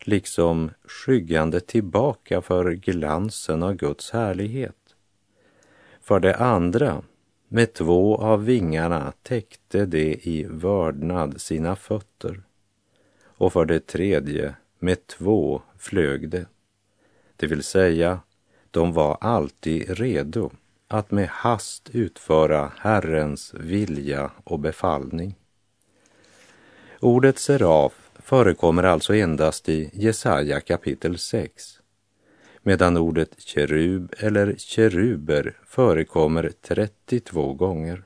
liksom 0.00 0.70
skyggande 0.84 1.60
tillbaka 1.60 2.42
för 2.42 2.72
glansen 2.72 3.62
av 3.62 3.74
Guds 3.74 4.10
härlighet. 4.10 4.76
För 6.00 6.20
det 6.20 6.36
andra, 6.36 7.02
med 7.52 7.72
två 7.72 8.16
av 8.16 8.44
vingarna 8.44 9.12
täckte 9.22 9.86
de 9.86 10.12
i 10.22 10.46
vördnad 10.50 11.40
sina 11.40 11.76
fötter. 11.76 12.42
Och 13.24 13.52
för 13.52 13.64
det 13.64 13.86
tredje, 13.86 14.54
med 14.78 15.06
två 15.06 15.62
flög 15.78 16.28
de, 16.28 16.44
det 17.36 17.46
vill 17.46 17.62
säga 17.62 18.20
de 18.70 18.92
var 18.92 19.18
alltid 19.20 19.98
redo 19.98 20.50
att 20.88 21.10
med 21.10 21.28
hast 21.28 21.90
utföra 21.92 22.72
Herrens 22.78 23.54
vilja 23.54 24.30
och 24.44 24.58
befallning. 24.58 25.34
Ordet 27.00 27.38
seraf 27.38 28.10
förekommer 28.14 28.82
alltså 28.82 29.14
endast 29.14 29.68
i 29.68 29.90
Jesaja 29.92 30.60
kapitel 30.60 31.18
6, 31.18 31.81
medan 32.62 32.96
ordet 32.96 33.40
kerub 33.40 34.14
eller 34.18 34.54
keruber 34.58 35.56
förekommer 35.66 36.52
32 36.62 37.54
gånger. 37.54 38.04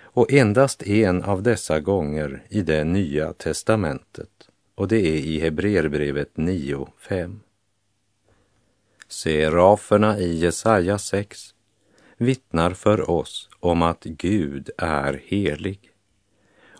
Och 0.00 0.32
endast 0.32 0.82
en 0.82 1.22
av 1.22 1.42
dessa 1.42 1.80
gånger 1.80 2.42
i 2.48 2.62
det 2.62 2.84
nya 2.84 3.32
testamentet, 3.32 4.48
och 4.74 4.88
det 4.88 4.96
är 4.96 5.16
i 5.16 5.40
Hebreerbrevet 5.40 6.30
9.5. 6.34 7.38
Seraferna 9.08 10.18
i 10.18 10.38
Jesaja 10.38 10.98
6 10.98 11.54
vittnar 12.16 12.70
för 12.70 13.10
oss 13.10 13.48
om 13.60 13.82
att 13.82 14.04
Gud 14.04 14.70
är 14.78 15.22
helig. 15.24 15.90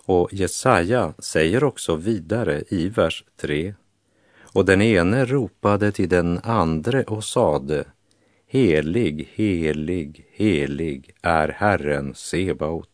Och 0.05 0.29
Jesaja 0.31 1.13
säger 1.19 1.63
också 1.63 1.95
vidare 1.95 2.63
i 2.67 2.89
vers 2.89 3.23
3. 3.41 3.73
Och 4.53 4.65
den 4.65 4.81
ene 4.81 5.25
ropade 5.25 5.91
till 5.91 6.09
den 6.09 6.39
andre 6.43 7.03
och 7.03 7.23
sade 7.23 7.85
Helig, 8.47 9.29
helig, 9.33 10.25
helig 10.31 11.15
är 11.21 11.47
Herren 11.47 12.13
Sebaot. 12.15 12.89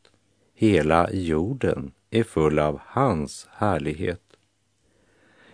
Hela 0.55 1.11
jorden 1.11 1.91
är 2.09 2.23
full 2.23 2.59
av 2.59 2.79
hans 2.83 3.47
härlighet. 3.51 4.21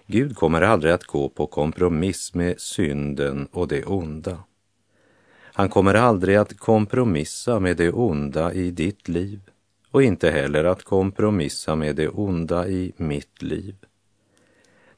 Gud 0.08 0.36
kommer 0.36 0.62
aldrig 0.62 0.94
att 0.94 1.04
gå 1.04 1.30
på 1.30 1.48
kompromiss 1.48 2.34
med 2.34 2.60
synden 2.60 3.48
och 3.52 3.68
det 3.68 3.86
onda. 3.86 4.44
Han 5.54 5.70
kommer 5.70 5.94
aldrig 5.94 6.36
att 6.36 6.58
kompromissa 6.58 7.60
med 7.60 7.78
det 7.78 7.92
onda 7.92 8.54
i 8.54 8.72
ditt 8.72 9.08
liv 9.08 9.40
och 9.92 10.04
inte 10.04 10.32
heller 10.32 10.64
att 10.64 10.84
kompromissa 10.84 11.76
med 11.76 11.96
det 11.96 12.10
onda 12.10 12.68
i 12.68 12.94
mitt 12.98 13.42
liv. 13.42 13.76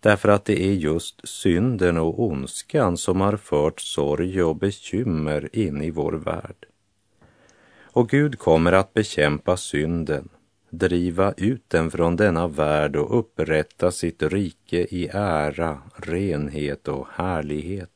Därför 0.03 0.29
att 0.29 0.45
det 0.45 0.63
är 0.63 0.73
just 0.73 1.27
synden 1.27 1.97
och 1.97 2.23
ondskan 2.23 2.97
som 2.97 3.21
har 3.21 3.37
fört 3.37 3.79
sorg 3.79 4.43
och 4.43 4.55
bekymmer 4.55 5.49
in 5.55 5.81
i 5.81 5.91
vår 5.91 6.11
värld. 6.11 6.65
Och 7.81 8.09
Gud 8.09 8.39
kommer 8.39 8.71
att 8.71 8.93
bekämpa 8.93 9.57
synden, 9.57 10.29
driva 10.69 11.33
ut 11.37 11.63
den 11.67 11.91
från 11.91 12.15
denna 12.15 12.47
värld 12.47 12.95
och 12.95 13.19
upprätta 13.19 13.91
sitt 13.91 14.23
rike 14.23 14.77
i 14.77 15.09
ära, 15.13 15.81
renhet 15.95 16.87
och 16.87 17.07
härlighet. 17.11 17.89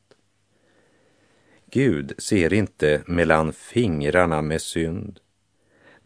Gud 1.70 2.12
ser 2.18 2.52
inte 2.52 3.02
mellan 3.06 3.52
fingrarna 3.52 4.42
med 4.42 4.60
synd. 4.60 5.20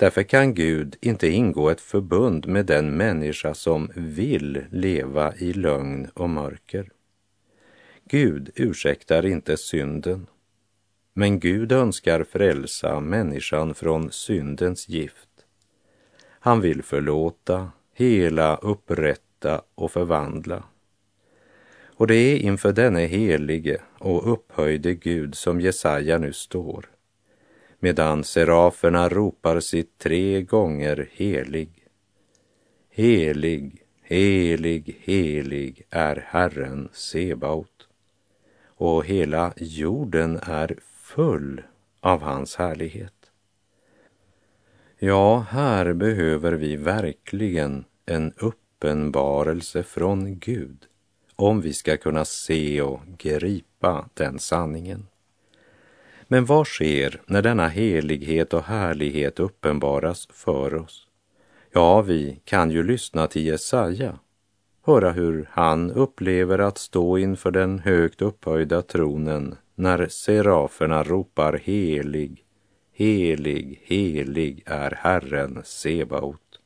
Därför 0.03 0.23
kan 0.23 0.55
Gud 0.55 0.97
inte 1.01 1.29
ingå 1.29 1.71
ett 1.71 1.81
förbund 1.81 2.47
med 2.47 2.67
den 2.67 2.97
människa 2.97 3.55
som 3.55 3.91
vill 3.97 4.65
leva 4.71 5.35
i 5.37 5.53
lögn 5.53 6.09
och 6.15 6.31
mörker. 6.31 6.91
Gud 8.05 8.51
ursäktar 8.55 9.27
inte 9.27 9.57
synden, 9.57 10.27
men 11.15 11.41
Gud 11.41 11.73
önskar 11.73 12.25
frälsa 12.25 13.01
människan 13.01 13.75
från 13.75 14.13
syndens 14.13 14.89
gift. 14.89 15.31
Han 16.41 16.61
vill 16.61 16.83
förlåta, 16.83 17.71
hela, 17.95 18.57
upprätta 18.57 19.63
och 19.75 19.91
förvandla. 19.91 20.65
Och 21.85 22.07
det 22.07 22.15
är 22.15 22.39
inför 22.39 22.73
denne 22.73 23.07
helige 23.07 23.81
och 23.99 24.33
upphöjde 24.33 24.95
Gud 24.95 25.35
som 25.35 25.61
Jesaja 25.61 26.19
nu 26.19 26.33
står, 26.33 26.89
medan 27.83 28.25
seraferna 28.25 29.09
ropar 29.09 29.61
sitt 29.61 29.99
tre 29.99 30.43
gånger 30.43 31.09
helig. 31.13 31.89
Helig, 32.91 33.83
helig, 34.03 35.01
helig 35.01 35.83
är 35.91 36.17
Herren 36.29 36.89
Sebaot. 36.93 37.89
Och 38.65 39.05
hela 39.05 39.53
jorden 39.57 40.39
är 40.43 40.79
full 40.83 41.63
av 42.01 42.23
hans 42.23 42.57
härlighet. 42.57 43.31
Ja, 44.99 45.39
här 45.39 45.93
behöver 45.93 46.53
vi 46.53 46.77
verkligen 46.77 47.85
en 48.07 48.33
uppenbarelse 48.37 49.83
från 49.83 50.39
Gud 50.39 50.87
om 51.37 51.61
vi 51.61 51.73
ska 51.73 51.97
kunna 51.97 52.25
se 52.25 52.83
och 52.83 53.01
gripa 53.19 54.09
den 54.15 54.39
sanningen. 54.39 55.07
Men 56.33 56.45
vad 56.45 56.67
sker 56.67 57.21
när 57.27 57.43
denna 57.43 57.69
helighet 57.69 58.55
och 58.55 58.63
härlighet 58.63 59.41
uppenbaras 59.41 60.29
för 60.31 60.75
oss? 60.75 61.07
Ja, 61.73 62.03
vi 62.03 62.41
kan 62.45 62.71
ju 62.71 62.83
lyssna 62.83 63.27
till 63.27 63.47
Jesaja, 63.47 64.19
höra 64.87 65.13
hur 65.13 65.49
han 65.51 65.91
upplever 65.91 66.59
att 66.59 66.79
stå 66.79 67.19
inför 67.19 67.51
den 67.51 67.79
högt 67.79 68.23
upphöjda 68.23 68.83
tronen 68.83 69.57
när 69.75 70.09
seraferna 70.09 71.03
ropar 71.03 71.61
helig, 71.65 72.45
helig, 72.93 73.83
helig 73.85 74.63
är 74.67 74.91
Herren 74.91 75.63
Sebaot. 75.65 76.61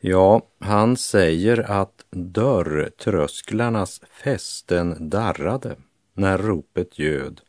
Ja, 0.00 0.42
han 0.58 0.96
säger 0.96 1.70
att 1.70 2.04
dörrtrösklarnas 2.10 4.00
fästen 4.10 5.10
darrade 5.10 5.76
när 6.14 6.38
ropet 6.38 6.98
ljöd 6.98 7.40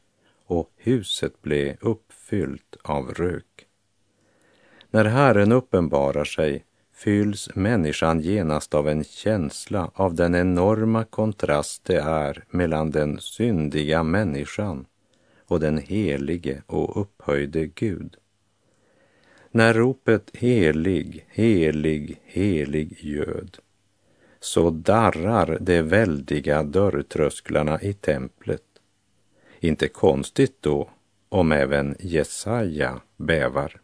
och 0.60 0.72
huset 0.78 1.42
blev 1.42 1.76
uppfyllt 1.82 2.76
av 2.82 3.14
rök. 3.14 3.68
När 4.92 5.06
Herren 5.06 5.52
uppenbarar 5.52 6.26
sig 6.26 6.66
fylls 6.94 7.50
människan 7.56 8.22
genast 8.22 8.74
av 8.74 8.90
en 8.90 9.04
känsla 9.04 9.92
av 9.94 10.16
den 10.16 10.36
enorma 10.36 11.04
kontrast 11.04 11.86
det 11.86 12.00
är 12.00 12.44
mellan 12.50 12.92
den 12.92 13.20
syndiga 13.20 14.04
människan 14.04 14.86
och 15.48 15.60
den 15.60 15.78
helige 15.78 16.62
och 16.66 17.02
upphöjde 17.02 17.66
Gud. 17.66 18.16
När 19.52 19.74
ropet 19.74 20.32
helig, 20.34 21.26
helig, 21.30 22.22
helig 22.26 22.98
ljöd 23.00 23.58
så 24.40 24.70
darrar 24.70 25.58
de 25.62 25.82
väldiga 25.82 26.64
dörrtrösklarna 26.64 27.82
i 27.82 27.94
templet. 27.94 28.73
Inte 29.64 29.88
konstigt 29.88 30.58
då 30.62 30.90
om 31.30 31.52
även 31.52 31.96
Jesaja 32.00 33.02
bävar. 33.18 33.82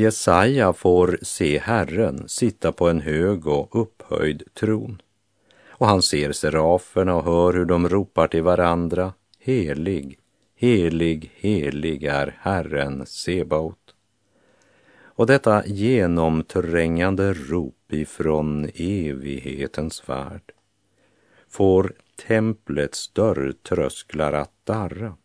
Jesaja 0.00 0.72
får 0.72 1.18
se 1.22 1.58
Herren 1.58 2.28
sitta 2.28 2.72
på 2.72 2.88
en 2.88 3.00
hög 3.00 3.46
och 3.46 3.80
upphöjd 3.82 4.42
tron. 4.54 5.02
Och 5.68 5.86
han 5.86 6.02
ser 6.02 6.32
seraferna 6.32 7.14
och 7.14 7.24
hör 7.24 7.52
hur 7.52 7.64
de 7.64 7.88
ropar 7.88 8.28
till 8.28 8.42
varandra. 8.42 9.12
Helig, 9.38 10.18
helig, 10.56 11.32
helig 11.34 12.04
är 12.04 12.36
Herren 12.40 13.06
Sebaot. 13.06 13.94
Och 15.02 15.26
detta 15.26 15.66
genomträngande 15.66 17.32
rop 17.32 17.92
ifrån 17.92 18.70
evighetens 18.74 20.08
värld 20.08 20.52
får 21.48 21.92
templets 22.26 23.08
dörrtrösklar 23.12 24.32
att 24.32 24.52
darra. 24.64 25.16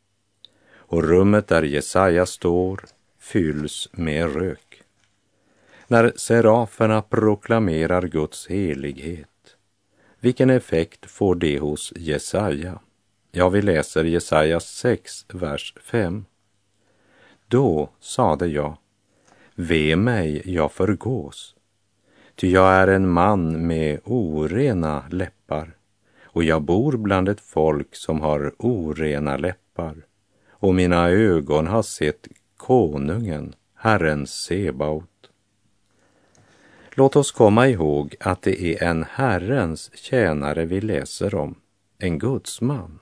Och 0.76 1.04
rummet 1.04 1.48
där 1.48 1.64
Jesaja 1.64 2.26
står 2.26 2.86
fylls 3.26 3.90
med 3.92 4.36
rök. 4.36 4.65
När 5.88 6.14
seraferna 6.16 7.02
proklamerar 7.02 8.02
Guds 8.02 8.48
helighet, 8.48 9.58
vilken 10.20 10.50
effekt 10.50 11.12
får 11.12 11.36
det 11.36 11.60
hos 11.60 11.94
Jesaja? 11.96 12.80
Ja, 13.32 13.50
vi 13.50 13.62
läser 13.62 14.04
Jesaja 14.04 14.60
6, 14.60 15.26
vers 15.34 15.74
5. 15.82 16.26
Då 17.48 17.90
sade 18.00 18.48
jag, 18.48 18.78
ve 19.56 19.96
mig, 19.96 20.42
jag 20.46 20.72
förgås, 20.72 21.56
ty 22.36 22.52
jag 22.52 22.74
är 22.74 22.88
en 22.88 23.10
man 23.10 23.68
med 23.68 24.00
orena 24.04 25.04
läppar 25.10 25.78
och 26.24 26.44
jag 26.44 26.62
bor 26.62 26.98
bland 26.98 27.30
ett 27.30 27.42
folk 27.42 27.96
som 27.96 28.22
har 28.22 28.54
orena 28.58 29.38
läppar 29.38 29.96
och 30.50 30.76
mina 30.76 31.10
ögon 31.10 31.68
har 31.68 31.84
sett 31.84 32.28
konungen, 32.58 33.56
Herren 33.76 34.28
Sebaot. 34.28 35.15
Låt 36.98 37.16
oss 37.16 37.32
komma 37.32 37.68
ihåg 37.68 38.16
att 38.20 38.42
det 38.42 38.64
är 38.64 38.84
en 38.84 39.06
Herrens 39.10 39.92
tjänare 39.96 40.66
vi 40.66 40.82
läser 40.82 41.36
om, 41.36 41.56
en 42.00 42.20
gudsman. 42.20 43.00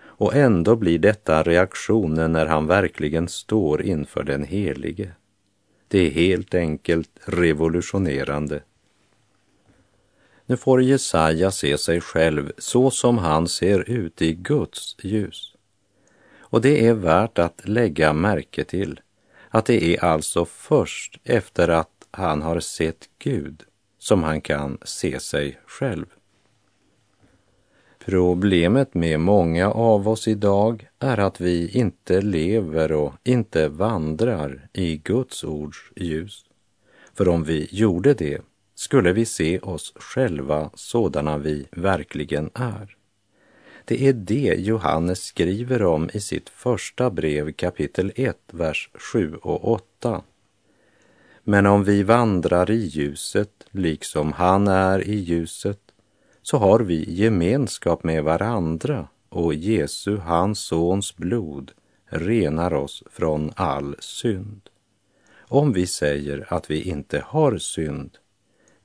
Och 0.00 0.34
ändå 0.34 0.76
blir 0.76 0.98
detta 0.98 1.42
reaktionen 1.42 2.32
när 2.32 2.46
han 2.46 2.66
verkligen 2.66 3.28
står 3.28 3.82
inför 3.82 4.22
den 4.22 4.44
helige. 4.44 5.12
Det 5.88 5.98
är 5.98 6.10
helt 6.10 6.54
enkelt 6.54 7.10
revolutionerande. 7.24 8.62
Nu 10.46 10.56
får 10.56 10.82
Jesaja 10.82 11.50
se 11.50 11.78
sig 11.78 12.00
själv 12.00 12.52
så 12.58 12.90
som 12.90 13.18
han 13.18 13.48
ser 13.48 13.90
ut 13.90 14.22
i 14.22 14.32
Guds 14.32 14.96
ljus. 15.02 15.54
Och 16.38 16.60
det 16.60 16.86
är 16.86 16.94
värt 16.94 17.38
att 17.38 17.68
lägga 17.68 18.12
märke 18.12 18.64
till 18.64 19.00
att 19.48 19.66
det 19.66 19.94
är 19.94 20.04
alltså 20.04 20.44
först 20.44 21.20
efter 21.24 21.68
att 21.68 21.97
han 22.10 22.42
har 22.42 22.60
sett 22.60 23.08
Gud 23.18 23.62
som 23.98 24.22
han 24.22 24.40
kan 24.40 24.78
se 24.82 25.20
sig 25.20 25.60
själv. 25.66 26.06
Problemet 27.98 28.94
med 28.94 29.20
många 29.20 29.70
av 29.70 30.08
oss 30.08 30.28
idag 30.28 30.88
är 30.98 31.18
att 31.18 31.40
vi 31.40 31.68
inte 31.68 32.20
lever 32.20 32.92
och 32.92 33.14
inte 33.24 33.68
vandrar 33.68 34.68
i 34.72 34.96
Guds 34.96 35.44
ords 35.44 35.92
ljus. 35.96 36.44
För 37.14 37.28
om 37.28 37.44
vi 37.44 37.68
gjorde 37.70 38.14
det 38.14 38.40
skulle 38.74 39.12
vi 39.12 39.24
se 39.24 39.58
oss 39.58 39.92
själva 39.96 40.70
sådana 40.74 41.38
vi 41.38 41.66
verkligen 41.70 42.50
är. 42.54 42.96
Det 43.84 44.02
är 44.08 44.12
det 44.12 44.54
Johannes 44.58 45.24
skriver 45.24 45.82
om 45.82 46.10
i 46.12 46.20
sitt 46.20 46.48
första 46.48 47.10
brev 47.10 47.52
kapitel 47.52 48.12
1, 48.16 48.38
vers 48.52 48.90
7 48.94 49.34
och 49.34 49.72
8. 49.72 50.22
Men 51.50 51.66
om 51.66 51.84
vi 51.84 52.02
vandrar 52.02 52.70
i 52.70 52.76
ljuset 52.76 53.66
liksom 53.70 54.32
han 54.32 54.68
är 54.68 55.08
i 55.08 55.14
ljuset 55.14 55.80
så 56.42 56.58
har 56.58 56.80
vi 56.80 57.14
gemenskap 57.14 58.04
med 58.04 58.24
varandra 58.24 59.08
och 59.28 59.54
Jesu, 59.54 60.16
hans 60.16 60.60
sons 60.60 61.16
blod, 61.16 61.72
renar 62.06 62.74
oss 62.74 63.02
från 63.10 63.52
all 63.56 63.96
synd. 63.98 64.60
Om 65.38 65.72
vi 65.72 65.86
säger 65.86 66.46
att 66.52 66.70
vi 66.70 66.82
inte 66.82 67.24
har 67.26 67.58
synd 67.58 68.18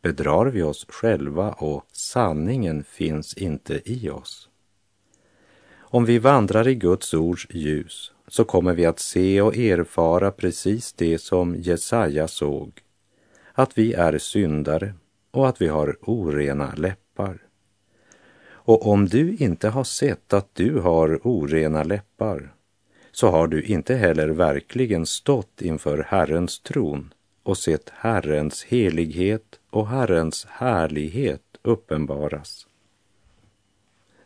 bedrar 0.02 0.46
vi 0.46 0.64
oss 0.64 0.86
själva 0.90 1.52
och 1.52 1.86
sanningen 1.92 2.84
finns 2.84 3.34
inte 3.34 3.82
i 3.86 4.10
oss. 4.10 4.50
Om 5.76 6.06
vi 6.06 6.20
vandrar 6.20 6.68
i 6.68 6.76
Guds 6.76 7.14
ords 7.14 7.48
ljus 7.50 8.13
så 8.28 8.44
kommer 8.44 8.74
vi 8.74 8.86
att 8.86 9.00
se 9.00 9.42
och 9.42 9.58
erfara 9.58 10.32
precis 10.32 10.94
det 10.94 11.18
som 11.18 11.56
Jesaja 11.56 12.28
såg, 12.28 12.72
att 13.54 13.78
vi 13.78 13.94
är 13.94 14.18
syndare 14.18 14.94
och 15.32 15.48
att 15.48 15.62
vi 15.62 15.68
har 15.68 15.98
orena 16.02 16.74
läppar. 16.76 17.38
Och 18.46 18.88
om 18.88 19.06
du 19.06 19.36
inte 19.36 19.70
har 19.70 19.84
sett 19.84 20.34
att 20.34 20.56
du 20.56 20.80
har 20.80 21.20
orena 21.24 21.84
läppar 21.84 22.54
så 23.12 23.28
har 23.30 23.48
du 23.48 23.64
inte 23.64 23.96
heller 23.96 24.30
verkligen 24.30 25.06
stått 25.06 25.62
inför 25.62 26.06
Herrens 26.08 26.60
tron 26.60 27.14
och 27.44 27.58
sett 27.58 27.90
Herrens 27.90 28.64
helighet 28.64 29.60
och 29.70 29.88
Herrens 29.88 30.46
härlighet 30.50 31.42
uppenbaras. 31.62 32.68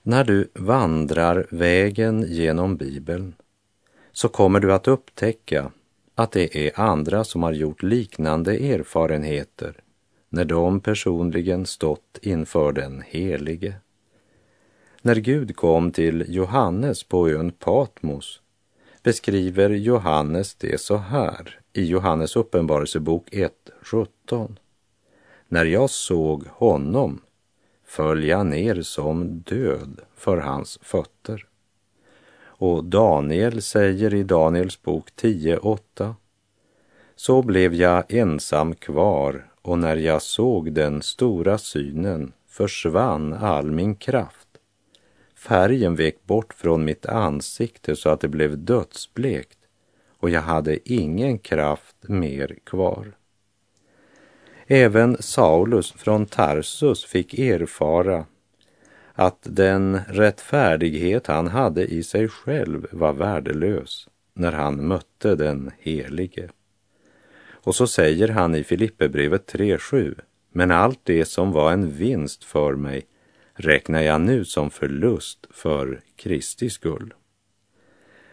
När 0.04 0.24
du 0.24 0.50
vandrar 0.54 1.48
vägen 1.50 2.26
genom 2.28 2.78
Bibeln 2.78 3.36
så 4.18 4.30
kommer 4.30 4.60
du 4.60 4.74
att 4.74 4.88
upptäcka 4.88 5.72
att 6.16 6.32
det 6.32 6.68
är 6.68 6.80
andra 6.80 7.24
som 7.24 7.44
har 7.44 7.52
gjort 7.52 7.84
liknande 7.84 8.58
erfarenheter 8.58 9.84
när 10.30 10.46
de 10.46 10.80
personligen 10.80 11.66
stått 11.66 12.20
inför 12.22 12.72
den 12.72 13.04
helige. 13.08 13.76
När 15.02 15.16
Gud 15.16 15.56
kom 15.56 15.92
till 15.92 16.26
Johannes 16.28 17.04
på 17.04 17.30
ön 17.30 17.52
Patmos 17.52 18.42
beskriver 19.04 19.70
Johannes 19.70 20.56
det 20.56 20.82
så 20.82 20.98
här 20.98 21.60
i 21.74 21.86
Johannes 21.86 22.36
uppenbarelsebok 22.36 23.30
1.17. 23.32 24.58
När 25.48 25.66
jag 25.66 25.90
såg 25.90 26.48
honom 26.48 27.22
följa 27.86 28.44
ner 28.44 28.82
som 28.82 29.40
död 29.40 30.00
för 30.16 30.38
hans 30.38 30.80
fötter. 30.82 31.48
Och 32.58 32.84
Daniel 32.84 33.62
säger 33.62 34.14
i 34.14 34.24
Daniels 34.24 34.82
bok 34.82 35.10
10.8. 35.22 36.14
Så 37.16 37.42
blev 37.42 37.74
jag 37.74 38.14
ensam 38.14 38.76
kvar 38.76 39.52
och 39.62 39.80
när 39.80 39.96
jag 39.96 40.22
såg 40.22 40.72
den 40.72 41.02
stora 41.02 41.58
synen 41.58 42.32
försvann 42.48 43.34
all 43.34 43.72
min 43.72 43.96
kraft. 43.96 44.48
Färgen 45.36 45.96
vek 45.96 46.24
bort 46.24 46.54
från 46.54 46.86
mitt 46.86 47.06
ansikte 47.06 47.96
så 47.96 48.10
att 48.10 48.20
det 48.20 48.28
blev 48.28 48.58
dödsblekt 48.58 49.58
och 50.20 50.30
jag 50.30 50.42
hade 50.42 50.94
ingen 50.94 51.40
kraft 51.40 51.96
mer 52.02 52.56
kvar. 52.64 53.18
Även 54.68 55.18
Saulus 55.20 55.92
från 55.92 56.26
Tarsus 56.26 57.06
fick 57.06 57.40
erfara 57.40 58.26
att 59.20 59.40
den 59.42 60.00
rättfärdighet 60.08 61.28
han 61.28 61.48
hade 61.48 61.86
i 61.86 62.04
sig 62.04 62.28
själv 62.28 62.88
var 62.92 63.14
värdelös 63.14 64.08
när 64.34 64.52
han 64.52 64.88
mötte 64.88 65.36
den 65.36 65.72
helige. 65.80 66.50
Och 67.50 67.76
så 67.76 67.88
säger 67.88 68.28
han 68.28 68.56
i 68.56 68.64
Filipperbrevet 68.64 69.54
3.7, 69.54 70.20
men 70.52 70.72
allt 70.72 71.00
det 71.04 71.26
som 71.26 71.52
var 71.52 71.72
en 71.72 71.92
vinst 71.92 72.44
för 72.44 72.76
mig 72.76 73.06
räknar 73.54 74.02
jag 74.02 74.22
nu 74.22 74.46
som 74.46 74.70
förlust 74.70 75.48
för 75.50 76.02
Kristi 76.16 76.70
skull. 76.70 77.14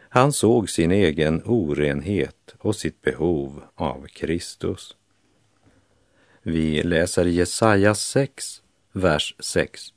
Han 0.08 0.32
såg 0.32 0.70
sin 0.70 0.90
egen 0.90 1.42
orenhet 1.44 2.54
och 2.58 2.76
sitt 2.76 3.02
behov 3.02 3.62
av 3.74 4.06
Kristus. 4.06 4.96
Vi 6.42 6.82
läser 6.82 7.24
Jesaja 7.24 7.94
6, 7.94 8.62
vers 8.92 9.36
6. 9.38 9.93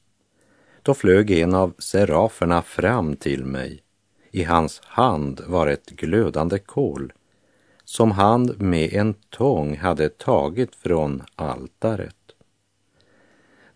Då 0.87 0.93
flög 0.93 1.31
en 1.31 1.55
av 1.55 1.73
seraferna 1.77 2.61
fram 2.61 3.15
till 3.15 3.45
mig. 3.45 3.83
I 4.31 4.43
hans 4.43 4.81
hand 4.83 5.41
var 5.47 5.67
ett 5.67 5.89
glödande 5.89 6.59
kol 6.59 7.13
som 7.83 8.11
han 8.11 8.45
med 8.57 8.93
en 8.93 9.13
tång 9.13 9.77
hade 9.77 10.09
tagit 10.09 10.75
från 10.75 11.23
altaret. 11.35 12.15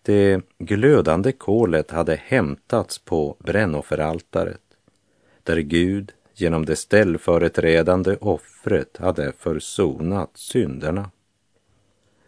Det 0.02 0.42
glödande 0.58 1.32
kolet 1.32 1.92
hade 1.92 2.16
hämtats 2.16 3.00
på 3.00 3.36
brännofferaltaret 3.40 4.62
där 5.44 5.58
Gud 5.58 6.12
genom 6.34 6.66
det 6.66 6.76
ställföreträdande 6.76 8.16
offret 8.16 8.98
hade 8.98 9.32
försonat 9.32 10.32
synderna. 10.34 11.12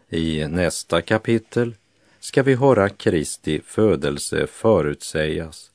I 0.10 0.48
nästa 0.48 1.02
kapitel 1.02 1.76
ska 2.24 2.44
vi 2.44 2.56
höra 2.56 2.90
Kristi 2.90 3.62
födelse 3.66 4.48
förutsägas, 4.48 5.72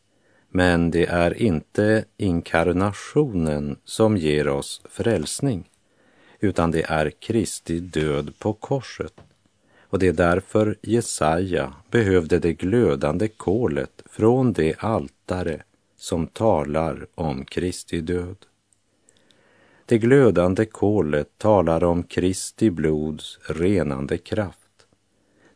men 0.48 0.90
det 0.90 1.06
är 1.06 1.42
inte 1.42 2.04
inkarnationen 2.16 3.76
som 3.84 4.16
ger 4.16 4.48
oss 4.48 4.82
frälsning, 4.84 5.70
utan 6.40 6.70
det 6.70 6.82
är 6.82 7.11
Kristi 7.11 7.80
död 7.80 8.32
på 8.38 8.52
korset. 8.52 9.12
Och 9.80 9.98
det 9.98 10.08
är 10.08 10.12
därför 10.12 10.76
Jesaja 10.82 11.72
behövde 11.90 12.38
det 12.38 12.52
glödande 12.52 13.28
kolet 13.28 14.02
från 14.06 14.52
det 14.52 14.74
altare 14.78 15.62
som 15.96 16.26
talar 16.26 17.06
om 17.14 17.44
Kristi 17.44 18.00
död. 18.00 18.37
Det 19.87 19.98
glödande 19.98 20.64
kolet 20.64 21.28
talar 21.38 21.84
om 21.84 22.02
Kristi 22.02 22.70
blods 22.70 23.38
renande 23.48 24.18
kraft. 24.18 24.67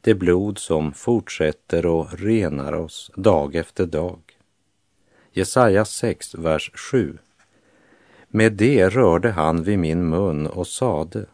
Det 0.04 0.14
blod 0.14 0.58
som 0.58 0.92
fortsätter 0.92 1.86
och 1.86 2.18
renar 2.18 2.72
oss 2.72 3.10
dag 3.16 3.54
efter 3.54 3.86
dag. 3.86 4.20
Jesaja 5.32 5.84
6, 5.84 6.34
vers 6.34 6.70
7. 6.74 7.18
Med 8.28 8.52
det 8.52 8.88
rörde 8.88 9.30
han 9.30 9.62
vid 9.62 9.78
min 9.78 10.08
mun 10.08 10.46
och 10.46 10.66
sade, 10.66 11.26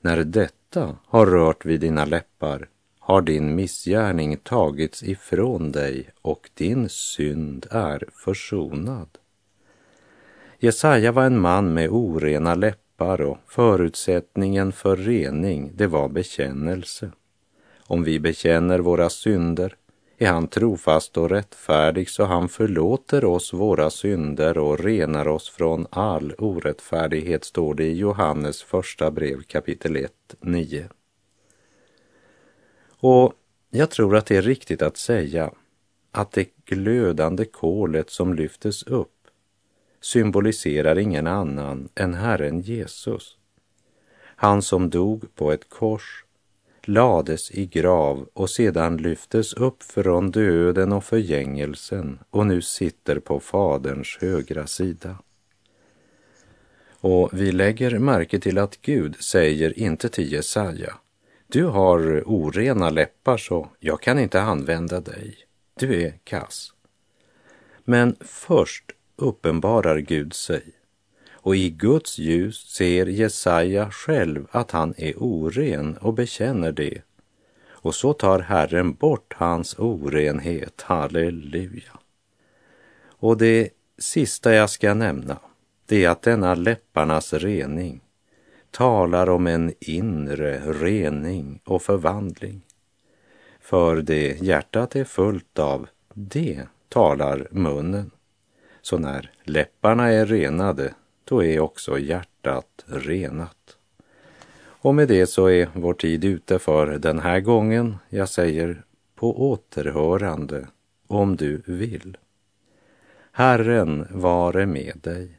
när 0.00 0.24
detta 0.24 0.96
har 1.06 1.26
rört 1.26 1.64
vid 1.64 1.80
dina 1.80 2.04
läppar 2.04 2.68
har 2.98 3.22
din 3.22 3.54
missgärning 3.54 4.36
tagits 4.36 5.02
ifrån 5.02 5.72
dig 5.72 6.10
och 6.22 6.50
din 6.54 6.88
synd 6.88 7.66
är 7.70 8.04
försonad. 8.12 9.08
Jesaja 10.58 11.12
var 11.12 11.24
en 11.24 11.40
man 11.40 11.74
med 11.74 11.90
orena 11.90 12.54
läppar 12.54 13.20
och 13.20 13.38
förutsättningen 13.46 14.72
för 14.72 14.96
rening, 14.96 15.72
det 15.74 15.86
var 15.86 16.08
bekännelse. 16.08 17.12
Om 17.86 18.04
vi 18.04 18.20
bekänner 18.20 18.78
våra 18.78 19.10
synder 19.10 19.76
är 20.18 20.26
han 20.26 20.48
trofast 20.48 21.16
och 21.16 21.30
rättfärdig 21.30 22.10
så 22.10 22.24
han 22.24 22.48
förlåter 22.48 23.24
oss 23.24 23.52
våra 23.52 23.90
synder 23.90 24.58
och 24.58 24.80
renar 24.80 25.28
oss 25.28 25.50
från 25.50 25.86
all 25.90 26.34
orättfärdighet, 26.38 27.44
står 27.44 27.74
det 27.74 27.84
i 27.84 27.96
Johannes 27.96 28.62
första 28.62 29.10
brev 29.10 29.42
kapitel 29.42 29.96
1, 29.96 30.12
9. 30.40 30.88
Och 32.88 33.32
jag 33.70 33.90
tror 33.90 34.16
att 34.16 34.26
det 34.26 34.36
är 34.36 34.42
riktigt 34.42 34.82
att 34.82 34.96
säga 34.96 35.50
att 36.10 36.32
det 36.32 36.48
glödande 36.64 37.44
kolet 37.44 38.10
som 38.10 38.34
lyftes 38.34 38.82
upp 38.82 39.08
symboliserar 40.00 40.98
ingen 40.98 41.26
annan 41.26 41.88
än 41.94 42.14
Herren 42.14 42.60
Jesus. 42.60 43.36
Han 44.36 44.62
som 44.62 44.90
dog 44.90 45.34
på 45.34 45.52
ett 45.52 45.68
kors, 45.68 46.24
lades 46.88 47.50
i 47.50 47.66
grav 47.66 48.28
och 48.32 48.50
sedan 48.50 48.96
lyftes 48.96 49.54
upp 49.54 49.82
från 49.82 50.30
döden 50.30 50.92
och 50.92 51.04
förgängelsen 51.04 52.18
och 52.30 52.46
nu 52.46 52.62
sitter 52.62 53.18
på 53.18 53.40
Faderns 53.40 54.18
högra 54.20 54.66
sida. 54.66 55.16
Och 57.00 57.30
vi 57.32 57.52
lägger 57.52 57.98
märke 57.98 58.40
till 58.40 58.58
att 58.58 58.80
Gud 58.82 59.16
säger 59.22 59.78
inte 59.78 60.08
till 60.08 60.32
Jesaja, 60.32 60.94
du 61.46 61.64
har 61.64 62.22
orena 62.26 62.90
läppar 62.90 63.36
så 63.36 63.68
jag 63.78 64.00
kan 64.00 64.18
inte 64.18 64.40
använda 64.40 65.00
dig. 65.00 65.36
Du 65.74 66.02
är 66.02 66.18
kass. 66.24 66.72
Men 67.84 68.16
först 68.20 68.84
uppenbarar 69.16 69.98
Gud 69.98 70.34
sig 70.34 70.62
och 71.42 71.56
i 71.56 71.70
Guds 71.70 72.18
ljus 72.18 72.56
ser 72.56 73.06
Jesaja 73.06 73.90
själv 73.90 74.46
att 74.50 74.70
han 74.70 74.94
är 74.96 75.14
oren 75.16 75.96
och 75.96 76.14
bekänner 76.14 76.72
det. 76.72 77.02
Och 77.68 77.94
så 77.94 78.12
tar 78.12 78.38
Herren 78.38 78.94
bort 78.94 79.34
hans 79.36 79.78
orenhet, 79.78 80.82
halleluja. 80.82 81.98
Och 83.04 83.36
det 83.38 83.70
sista 83.98 84.54
jag 84.54 84.70
ska 84.70 84.94
nämna, 84.94 85.38
det 85.86 86.04
är 86.04 86.08
att 86.08 86.22
denna 86.22 86.54
läpparnas 86.54 87.32
rening 87.32 88.00
talar 88.70 89.30
om 89.30 89.46
en 89.46 89.74
inre 89.80 90.72
rening 90.72 91.60
och 91.64 91.82
förvandling. 91.82 92.60
För 93.60 93.96
det 93.96 94.42
hjärtat 94.42 94.96
är 94.96 95.04
fullt 95.04 95.58
av, 95.58 95.88
det 96.14 96.66
talar 96.88 97.48
munnen. 97.50 98.10
Så 98.82 98.98
när 98.98 99.30
läpparna 99.44 100.08
är 100.08 100.26
renade, 100.26 100.94
då 101.24 101.44
är 101.44 101.60
också 101.60 101.98
hjärtat 101.98 102.84
renat. 102.86 103.76
Och 104.64 104.94
med 104.94 105.08
det 105.08 105.26
så 105.26 105.46
är 105.46 105.68
vår 105.74 105.94
tid 105.94 106.24
ute 106.24 106.58
för 106.58 106.86
den 106.86 107.18
här 107.18 107.40
gången. 107.40 107.96
Jag 108.08 108.28
säger 108.28 108.84
på 109.14 109.50
återhörande 109.50 110.66
om 111.06 111.36
du 111.36 111.62
vill. 111.66 112.16
Herren 113.32 114.06
vare 114.10 114.66
med 114.66 114.98
dig. 115.02 115.38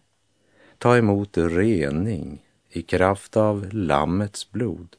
Ta 0.77 0.97
emot 0.97 1.37
rening 1.37 2.45
i 2.69 2.81
kraft 2.81 3.37
av 3.37 3.73
Lammets 3.73 4.51
blod. 4.51 4.95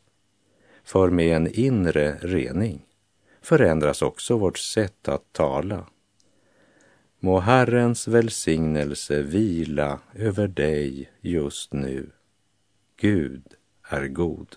För 0.85 1.11
med 1.11 1.37
en 1.37 1.47
inre 1.47 2.17
rening 2.21 2.87
förändras 3.43 4.03
också 4.03 4.37
vårt 4.37 4.59
sätt 4.59 5.09
att 5.09 5.33
tala. 5.33 5.87
Må 7.25 7.39
Herrens 7.41 8.09
välsignelse 8.09 9.23
vila 9.23 10.01
över 10.15 10.49
dig 10.49 11.11
just 11.21 11.73
nu. 11.73 12.11
Gud 13.01 13.45
är 13.89 14.09
god. 14.09 14.57